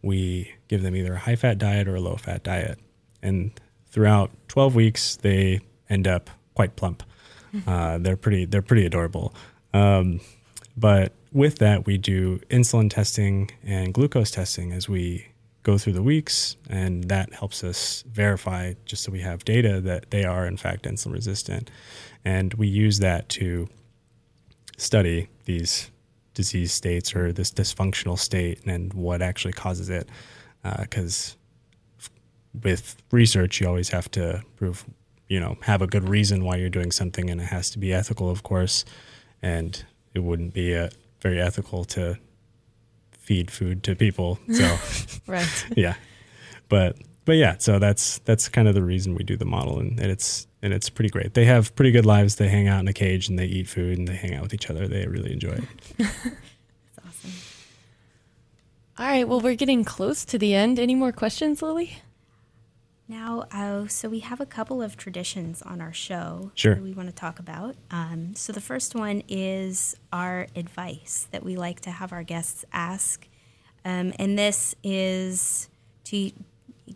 we 0.01 0.53
give 0.67 0.83
them 0.83 0.95
either 0.95 1.13
a 1.13 1.19
high 1.19 1.35
fat 1.35 1.57
diet 1.57 1.87
or 1.87 1.95
a 1.95 2.01
low 2.01 2.15
fat 2.15 2.43
diet 2.43 2.79
and 3.21 3.51
throughout 3.87 4.31
12 4.47 4.75
weeks 4.75 5.15
they 5.17 5.59
end 5.89 6.07
up 6.07 6.29
quite 6.53 6.75
plump. 6.75 7.03
Uh, 7.65 7.97
they're 7.97 8.15
pretty 8.15 8.45
they're 8.45 8.61
pretty 8.61 8.85
adorable. 8.85 9.33
Um, 9.73 10.19
but 10.79 11.13
with 11.31 11.57
that, 11.59 11.85
we 11.85 11.97
do 11.97 12.39
insulin 12.49 12.89
testing 12.89 13.51
and 13.63 13.93
glucose 13.93 14.31
testing 14.31 14.71
as 14.71 14.87
we 14.87 15.27
go 15.63 15.77
through 15.77 15.93
the 15.93 16.03
weeks, 16.03 16.55
and 16.69 17.03
that 17.09 17.33
helps 17.33 17.63
us 17.63 18.03
verify 18.07 18.73
just 18.85 19.03
so 19.03 19.11
we 19.11 19.19
have 19.19 19.43
data 19.43 19.81
that 19.81 20.09
they 20.09 20.23
are 20.23 20.45
in 20.47 20.57
fact 20.57 20.85
insulin 20.85 21.13
resistant, 21.13 21.69
and 22.23 22.53
we 22.53 22.67
use 22.67 22.99
that 22.99 23.27
to 23.29 23.67
study 24.77 25.27
these 25.45 25.91
disease 26.33 26.71
states 26.71 27.13
or 27.13 27.33
this 27.33 27.51
dysfunctional 27.51 28.17
state 28.17 28.61
and 28.65 28.93
what 28.93 29.21
actually 29.21 29.53
causes 29.53 29.89
it, 29.89 30.07
because 30.79 31.35
uh, 31.35 32.07
with 32.63 32.95
research, 33.11 33.59
you 33.59 33.67
always 33.67 33.89
have 33.89 34.09
to 34.09 34.41
prove, 34.55 34.85
you 35.27 35.39
know, 35.39 35.57
have 35.63 35.81
a 35.81 35.87
good 35.87 36.07
reason 36.07 36.43
why 36.45 36.55
you're 36.55 36.69
doing 36.69 36.91
something, 36.91 37.29
and 37.29 37.41
it 37.41 37.45
has 37.45 37.69
to 37.71 37.77
be 37.77 37.93
ethical, 37.93 38.29
of 38.29 38.41
course. 38.43 38.85
And 39.41 39.85
it 40.13 40.19
wouldn't 40.19 40.53
be 40.53 40.75
uh, 40.75 40.89
very 41.21 41.39
ethical 41.39 41.85
to 41.85 42.17
feed 43.11 43.51
food 43.51 43.83
to 43.83 43.95
people. 43.95 44.39
So, 44.51 44.77
right, 45.27 45.65
yeah, 45.75 45.95
but 46.67 46.97
but 47.25 47.37
yeah, 47.37 47.57
so 47.59 47.79
that's 47.79 48.19
that's 48.19 48.49
kind 48.49 48.67
of 48.67 48.73
the 48.73 48.83
reason 48.83 49.15
we 49.15 49.23
do 49.23 49.37
the 49.37 49.45
model, 49.45 49.79
and, 49.79 49.99
and 49.99 50.11
it's 50.11 50.47
and 50.61 50.73
it's 50.73 50.89
pretty 50.89 51.09
great. 51.09 51.33
They 51.33 51.45
have 51.45 51.75
pretty 51.75 51.91
good 51.91 52.05
lives. 52.05 52.35
They 52.35 52.49
hang 52.49 52.67
out 52.67 52.79
in 52.79 52.87
a 52.87 52.93
cage 52.93 53.29
and 53.29 53.39
they 53.39 53.45
eat 53.45 53.67
food 53.67 53.97
and 53.97 54.07
they 54.07 54.15
hang 54.15 54.33
out 54.33 54.43
with 54.43 54.53
each 54.53 54.69
other. 54.69 54.87
They 54.87 55.05
really 55.07 55.31
enjoy 55.31 55.51
it. 55.51 55.63
All 58.97 59.05
right, 59.05 59.25
well, 59.27 59.39
we're 59.39 59.55
getting 59.55 59.85
close 59.85 60.25
to 60.25 60.37
the 60.37 60.53
end. 60.53 60.77
Any 60.77 60.93
more 60.95 61.13
questions, 61.13 61.61
Lily? 61.61 61.99
Now, 63.09 63.45
uh, 63.51 63.87
so 63.87 64.07
we 64.07 64.19
have 64.19 64.39
a 64.39 64.45
couple 64.45 64.83
of 64.83 64.95
traditions 64.95 65.63
on 65.63 65.81
our 65.81 65.91
show 65.91 66.51
sure. 66.53 66.75
that 66.75 66.83
we 66.83 66.93
want 66.93 67.09
to 67.09 67.15
talk 67.15 67.39
about. 67.39 67.75
Um, 67.89 68.35
so 68.35 68.53
the 68.53 68.61
first 68.61 68.93
one 68.93 69.23
is 69.27 69.97
our 70.13 70.45
advice 70.55 71.27
that 71.31 71.43
we 71.43 71.55
like 71.55 71.79
to 71.81 71.89
have 71.89 72.13
our 72.13 72.21
guests 72.21 72.65
ask, 72.71 73.27
um, 73.83 74.13
and 74.19 74.37
this 74.37 74.75
is 74.83 75.69
to 76.03 76.31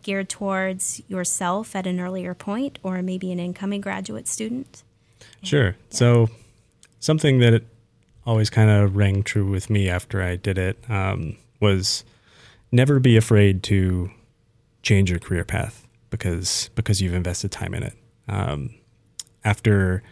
geared 0.02 0.28
towards 0.28 1.02
yourself 1.08 1.74
at 1.74 1.84
an 1.84 1.98
earlier 1.98 2.32
point, 2.32 2.78
or 2.84 3.02
maybe 3.02 3.32
an 3.32 3.40
incoming 3.40 3.80
graduate 3.80 4.28
student. 4.28 4.84
Sure. 5.42 5.66
Yeah. 5.66 5.72
So 5.88 6.30
something 7.00 7.40
that 7.40 7.64
always 8.24 8.50
kind 8.50 8.70
of 8.70 8.94
rang 8.94 9.24
true 9.24 9.50
with 9.50 9.68
me 9.68 9.88
after 9.88 10.22
I 10.22 10.36
did 10.36 10.58
it 10.58 10.78
um, 10.88 11.38
was 11.58 12.04
never 12.70 13.00
be 13.00 13.16
afraid 13.16 13.64
to 13.64 14.12
change 14.82 15.10
your 15.10 15.18
career 15.18 15.44
path 15.44 15.83
because 16.16 16.70
because 16.74 17.00
you've 17.00 17.14
invested 17.14 17.50
time 17.50 17.74
in 17.74 17.82
it. 17.82 17.94
Um, 18.28 18.70
after 19.44 20.02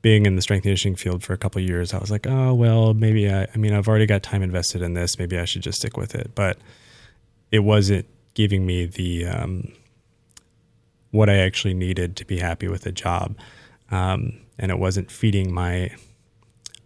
being 0.00 0.26
in 0.26 0.36
the 0.36 0.42
strength 0.42 0.62
conditioning 0.62 0.96
field 0.96 1.22
for 1.22 1.32
a 1.32 1.38
couple 1.38 1.60
years, 1.60 1.92
I 1.92 1.98
was 1.98 2.10
like, 2.10 2.26
oh 2.26 2.54
well, 2.54 2.94
maybe 2.94 3.30
I. 3.30 3.46
I 3.54 3.58
mean, 3.58 3.74
I've 3.74 3.88
already 3.88 4.06
got 4.06 4.22
time 4.22 4.42
invested 4.42 4.82
in 4.82 4.94
this. 4.94 5.18
Maybe 5.18 5.38
I 5.38 5.44
should 5.44 5.62
just 5.62 5.78
stick 5.78 5.96
with 5.96 6.14
it. 6.14 6.32
But 6.34 6.58
it 7.50 7.60
wasn't 7.60 8.06
giving 8.34 8.64
me 8.64 8.86
the 8.86 9.26
um, 9.26 9.72
what 11.10 11.28
I 11.28 11.38
actually 11.38 11.74
needed 11.74 12.16
to 12.16 12.24
be 12.24 12.38
happy 12.38 12.68
with 12.68 12.82
the 12.82 12.92
job, 12.92 13.36
um, 13.90 14.40
and 14.58 14.70
it 14.70 14.78
wasn't 14.78 15.10
feeding 15.10 15.52
my 15.52 15.94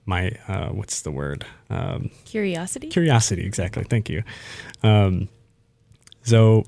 my 0.05 0.33
uh, 0.49 0.69
what's 0.69 1.03
the 1.03 1.11
word 1.11 1.47
um, 1.71 2.11
curiosity. 2.25 2.88
Curiosity, 2.88 3.45
exactly. 3.45 3.85
Thank 3.85 4.09
you. 4.09 4.23
Um, 4.83 5.29
so 6.23 6.64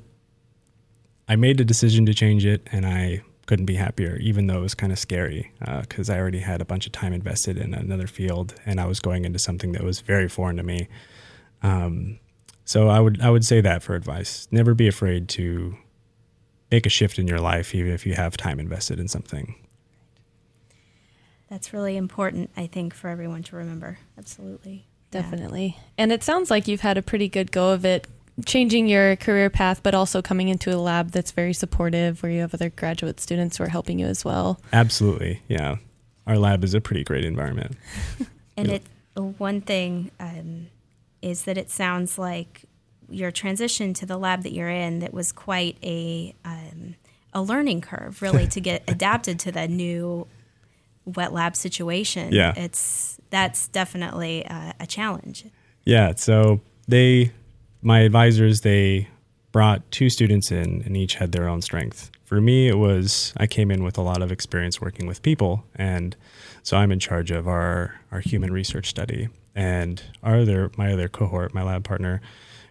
I 1.28 1.36
made 1.36 1.60
a 1.60 1.64
decision 1.64 2.06
to 2.06 2.14
change 2.14 2.46
it, 2.46 2.66
and 2.72 2.86
I 2.86 3.22
couldn't 3.46 3.66
be 3.66 3.76
happier, 3.76 4.16
even 4.16 4.46
though 4.46 4.58
it 4.58 4.62
was 4.62 4.74
kind 4.74 4.92
of 4.92 4.98
scary 4.98 5.50
because 5.80 6.10
uh, 6.10 6.14
I 6.14 6.18
already 6.18 6.40
had 6.40 6.60
a 6.60 6.64
bunch 6.64 6.86
of 6.86 6.92
time 6.92 7.12
invested 7.12 7.56
in 7.56 7.74
another 7.74 8.06
field, 8.06 8.54
and 8.66 8.80
I 8.80 8.86
was 8.86 9.00
going 9.00 9.24
into 9.24 9.38
something 9.38 9.72
that 9.72 9.82
was 9.82 10.00
very 10.00 10.28
foreign 10.28 10.56
to 10.56 10.62
me. 10.62 10.88
Um, 11.62 12.18
so 12.64 12.88
I 12.88 13.00
would 13.00 13.20
I 13.20 13.30
would 13.30 13.44
say 13.44 13.60
that 13.60 13.82
for 13.82 13.94
advice: 13.94 14.48
never 14.50 14.74
be 14.74 14.88
afraid 14.88 15.28
to 15.30 15.76
make 16.70 16.86
a 16.86 16.90
shift 16.90 17.18
in 17.18 17.26
your 17.26 17.40
life, 17.40 17.74
even 17.74 17.92
if 17.92 18.06
you 18.06 18.14
have 18.14 18.36
time 18.36 18.60
invested 18.60 19.00
in 19.00 19.08
something. 19.08 19.54
That's 21.48 21.72
really 21.72 21.96
important, 21.96 22.50
I 22.56 22.66
think, 22.66 22.92
for 22.92 23.08
everyone 23.08 23.42
to 23.44 23.56
remember. 23.56 23.98
Absolutely. 24.18 24.86
Definitely. 25.10 25.76
Yeah. 25.78 25.82
And 25.96 26.12
it 26.12 26.22
sounds 26.22 26.50
like 26.50 26.68
you've 26.68 26.82
had 26.82 26.98
a 26.98 27.02
pretty 27.02 27.28
good 27.28 27.50
go 27.50 27.70
of 27.70 27.86
it 27.86 28.06
changing 28.46 28.88
your 28.88 29.16
career 29.16 29.51
path, 29.51 29.83
but 29.83 29.94
also 29.94 30.22
coming 30.22 30.48
into 30.48 30.74
a 30.74 30.79
lab 30.79 31.11
that's 31.11 31.33
very 31.33 31.53
supportive, 31.53 32.22
where 32.22 32.31
you 32.31 32.40
have 32.40 32.55
other 32.55 32.70
graduate 32.70 33.20
students 33.20 33.57
who 33.59 33.64
are 33.64 33.68
helping 33.68 33.98
you 33.98 34.07
as 34.07 34.24
well. 34.24 34.61
Absolutely, 34.72 35.42
yeah. 35.48 35.77
Our 36.27 36.38
lab 36.38 36.62
is 36.62 36.74
a 36.74 36.81
pretty 36.81 37.05
great 37.05 37.24
environment. 37.24 37.77
and 38.57 38.68
it 38.68 38.83
one 39.37 39.61
thing 39.61 40.11
um, 40.20 40.68
is 41.22 41.44
that 41.44 41.59
it 41.59 41.70
sounds 41.70 42.18
like 42.18 42.64
your 43.09 43.31
transition 43.31 43.94
to 43.94 44.07
the 44.07 44.16
lab 44.16 44.42
that 44.42 44.53
you're 44.53 44.68
in 44.68 45.01
that 45.01 45.12
was 45.12 45.33
quite 45.33 45.77
a 45.83 46.35
um, 46.44 46.94
a 47.33 47.42
learning 47.42 47.81
curve, 47.81 48.22
really, 48.22 48.46
to 48.48 48.61
get 48.61 48.83
adapted 48.88 49.38
to 49.40 49.53
the 49.53 49.66
new 49.66 50.27
wet 51.05 51.33
lab 51.33 51.57
situation. 51.57 52.33
Yeah, 52.33 52.53
it's 52.57 53.18
that's 53.31 53.68
definitely 53.68 54.46
uh, 54.46 54.72
a 54.79 54.87
challenge. 54.87 55.46
Yeah, 55.85 56.14
so 56.16 56.61
they 56.87 57.33
my 57.82 58.00
advisors 58.00 58.62
they 58.62 59.08
brought 59.52 59.90
two 59.90 60.10
students 60.10 60.50
in, 60.50 60.82
and 60.84 60.96
each 60.96 61.14
had 61.14 61.32
their 61.32 61.48
own 61.48 61.62
strength. 61.62 62.10
For 62.24 62.40
me, 62.40 62.68
it 62.68 62.76
was 62.76 63.32
I 63.36 63.46
came 63.46 63.70
in 63.70 63.82
with 63.82 63.96
a 63.96 64.02
lot 64.02 64.22
of 64.22 64.30
experience 64.30 64.80
working 64.80 65.06
with 65.06 65.22
people, 65.22 65.64
and 65.74 66.16
so 66.62 66.76
I'm 66.76 66.92
in 66.92 66.98
charge 66.98 67.30
of 67.30 67.48
our 67.48 68.00
our 68.12 68.20
human 68.20 68.52
research 68.52 68.88
study. 68.88 69.28
And 69.54 70.02
our 70.22 70.40
other 70.40 70.70
my 70.76 70.92
other 70.92 71.08
cohort, 71.08 71.54
my 71.54 71.62
lab 71.62 71.84
partner, 71.84 72.20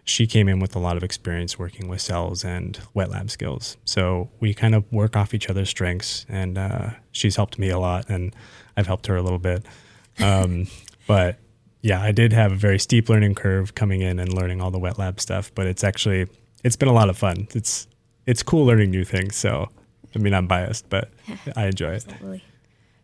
she 0.04 0.26
came 0.26 0.48
in 0.48 0.58
with 0.58 0.74
a 0.74 0.78
lot 0.78 0.96
of 0.96 1.02
experience 1.02 1.58
working 1.58 1.88
with 1.88 2.00
cells 2.00 2.44
and 2.44 2.80
wet 2.94 3.10
lab 3.10 3.30
skills. 3.30 3.76
So 3.84 4.30
we 4.40 4.54
kind 4.54 4.74
of 4.74 4.90
work 4.92 5.16
off 5.16 5.34
each 5.34 5.50
other's 5.50 5.68
strengths, 5.68 6.24
and 6.28 6.56
uh, 6.56 6.90
she's 7.12 7.36
helped 7.36 7.58
me 7.58 7.68
a 7.68 7.78
lot, 7.78 8.08
and 8.08 8.34
I've 8.76 8.86
helped 8.86 9.06
her 9.06 9.16
a 9.16 9.22
little 9.22 9.38
bit. 9.38 9.66
Um, 10.20 10.68
but 11.06 11.38
yeah, 11.80 12.02
I 12.02 12.12
did 12.12 12.32
have 12.32 12.52
a 12.52 12.56
very 12.56 12.78
steep 12.78 13.08
learning 13.08 13.34
curve 13.34 13.74
coming 13.74 14.00
in 14.00 14.18
and 14.18 14.32
learning 14.32 14.60
all 14.60 14.70
the 14.70 14.78
wet 14.78 14.98
lab 14.98 15.20
stuff, 15.20 15.52
but 15.54 15.66
it's 15.66 15.84
actually 15.84 16.26
it's 16.64 16.76
been 16.76 16.88
a 16.88 16.92
lot 16.92 17.08
of 17.08 17.16
fun. 17.16 17.48
It's 17.54 17.86
it's 18.26 18.42
cool 18.42 18.66
learning 18.66 18.90
new 18.90 19.04
things. 19.04 19.36
So 19.36 19.68
I 20.14 20.18
mean, 20.18 20.34
I'm 20.34 20.46
biased, 20.46 20.88
but 20.88 21.10
I 21.56 21.66
enjoy 21.66 21.92
it. 21.92 22.06
Absolutely. 22.08 22.44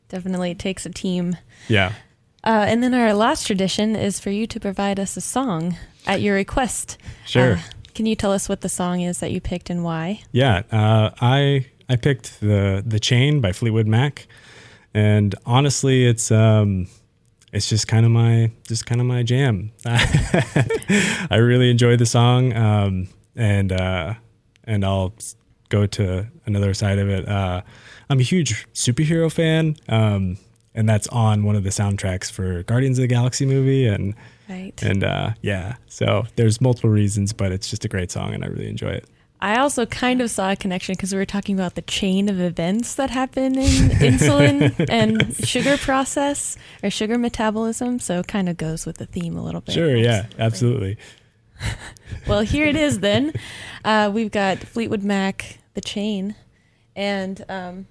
Definitely 0.09 0.51
it 0.53 0.59
takes 0.59 0.87
a 0.87 0.91
team. 0.91 1.37
Yeah. 1.69 1.93
Uh, 2.43 2.65
and 2.69 2.83
then 2.83 2.93
our 2.93 3.15
last 3.15 3.47
tradition 3.47 3.97
is 3.97 4.21
for 4.21 4.31
you 4.31 4.47
to 4.47 4.61
provide 4.61 5.01
us 5.01 5.17
a 5.17 5.21
song 5.21 5.77
at 6.07 6.21
your 6.21 6.35
request. 6.35 6.99
Sure. 7.25 7.55
Uh, 7.55 7.61
can 7.95 8.07
you 8.07 8.15
tell 8.15 8.33
us 8.33 8.49
what 8.49 8.61
the 8.61 8.69
song 8.69 9.01
is 9.01 9.19
that 9.21 9.31
you 9.31 9.41
picked 9.41 9.71
and 9.71 9.83
why? 9.83 10.21
Yeah, 10.33 10.63
uh, 10.71 11.11
I 11.21 11.67
I 11.89 11.97
picked 11.97 12.41
the 12.41 12.83
the 12.85 12.99
Chain 12.99 13.41
by 13.41 13.53
Fleetwood 13.53 13.87
Mac, 13.87 14.27
and 14.93 15.35
honestly, 15.47 16.05
it's 16.05 16.31
um, 16.31 16.89
it's 17.55 17.69
just 17.69 17.89
kind 17.89 18.05
of 18.05 18.13
my 18.13 18.51
just 18.69 18.85
kind 18.87 19.01
of 19.01 19.07
my 19.07 19.23
jam. 19.23 19.73
I 19.87 21.37
really 21.37 21.71
enjoy 21.71 21.97
the 21.97 22.07
song, 22.07 22.53
um, 22.55 23.09
and 23.37 23.73
uh, 23.73 24.15
and 24.65 24.85
I'll 24.85 25.15
go 25.69 25.87
to 25.87 26.27
another 26.47 26.75
side 26.75 26.99
of 26.99 27.09
it. 27.09 27.29
Uh, 27.29 27.63
I'm 28.11 28.21
a 28.21 28.23
huge 28.23 28.67
superhero 28.75 29.33
fan, 29.33 29.77
um, 29.89 30.37
and 30.75 30.89
that's 30.89 31.07
on 31.09 31.45
one 31.45 31.57
of 31.57 31.65
the 31.65 31.71
soundtracks 31.71 32.31
for 32.31 32.63
Guardians 32.65 32.99
of 32.99 33.03
the 33.03 33.09
Galaxy 33.09 33.47
movie, 33.47 33.87
and 33.87 34.15
Right. 34.49 34.81
and 34.83 35.03
uh, 35.03 35.31
yeah, 35.41 35.77
so 35.87 36.25
there's 36.37 36.61
multiple 36.61 36.91
reasons, 36.91 37.33
but 37.33 37.51
it's 37.51 37.71
just 37.71 37.85
a 37.87 37.89
great 37.89 38.11
song, 38.11 38.35
and 38.35 38.45
I 38.45 38.49
really 38.49 38.69
enjoy 38.69 38.91
it. 38.91 39.09
I 39.45 39.59
also 39.59 39.85
kind 39.85 40.23
of 40.23 40.31
saw 40.31 40.53
a 40.53 40.57
connection 40.57 40.95
because 40.95 41.13
we 41.13 41.19
were 41.19 41.27
talking 41.27 41.55
about 41.55 41.75
the 41.75 41.83
chain 41.83 42.31
of 42.31 42.41
events 42.41 42.95
that 42.95 43.11
happen 43.11 43.59
in 43.59 43.91
insulin 44.01 44.87
and 44.89 45.37
sugar 45.47 45.77
process 45.77 46.57
or 46.83 46.89
sugar 46.89 47.19
metabolism. 47.19 47.99
So 47.99 48.21
it 48.21 48.27
kind 48.27 48.49
of 48.49 48.57
goes 48.57 48.87
with 48.87 48.97
the 48.97 49.05
theme 49.07 49.37
a 49.37 49.43
little 49.45 49.61
bit. 49.61 49.73
Sure, 49.75 49.95
yeah, 49.95 50.27
absolutely. 50.39 50.97
Well, 52.27 52.41
here 52.41 52.67
it 52.67 52.75
is 52.77 53.01
then. 53.01 53.33
Uh, 53.85 54.11
we've 54.13 54.31
got 54.31 54.59
Fleetwood 54.59 55.03
Mac, 55.03 55.59
The 55.75 55.81
Chain, 55.81 56.35
and 56.97 57.45
um, 57.49 57.87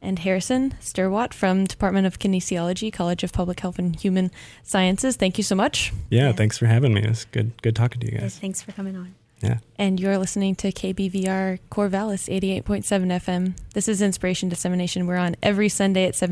and 0.00 0.18
Harrison 0.18 0.74
Stierwalt 0.80 1.32
from 1.32 1.64
Department 1.64 2.06
of 2.06 2.18
Kinesiology, 2.18 2.92
College 2.92 3.22
of 3.24 3.32
Public 3.32 3.60
Health 3.60 3.78
and 3.78 3.94
Human 3.98 4.30
Sciences. 4.62 5.16
Thank 5.16 5.38
you 5.38 5.44
so 5.44 5.54
much. 5.54 5.92
Yeah, 6.10 6.26
Yeah. 6.26 6.32
thanks 6.32 6.58
for 6.58 6.66
having 6.66 6.92
me. 6.94 7.02
It's 7.02 7.24
good 7.24 7.60
good 7.62 7.74
talking 7.76 8.00
to 8.00 8.06
you 8.06 8.12
Yeah, 8.16 8.20
guys. 8.22 8.38
thanks 8.38 8.60
for 8.60 8.72
coming 8.72 8.96
on. 8.96 9.14
Yeah. 9.42 9.58
And 9.76 9.98
you're 9.98 10.18
listening 10.18 10.54
to 10.56 10.70
KBVR 10.70 11.58
Corvallis 11.70 12.28
88.7 12.32 12.84
FM. 12.84 13.54
This 13.74 13.88
is 13.88 14.00
Inspiration 14.00 14.48
Dissemination. 14.48 15.06
We're 15.06 15.16
on 15.16 15.34
every 15.42 15.68
Sunday 15.68 16.04
at 16.04 16.14
7 16.14 16.30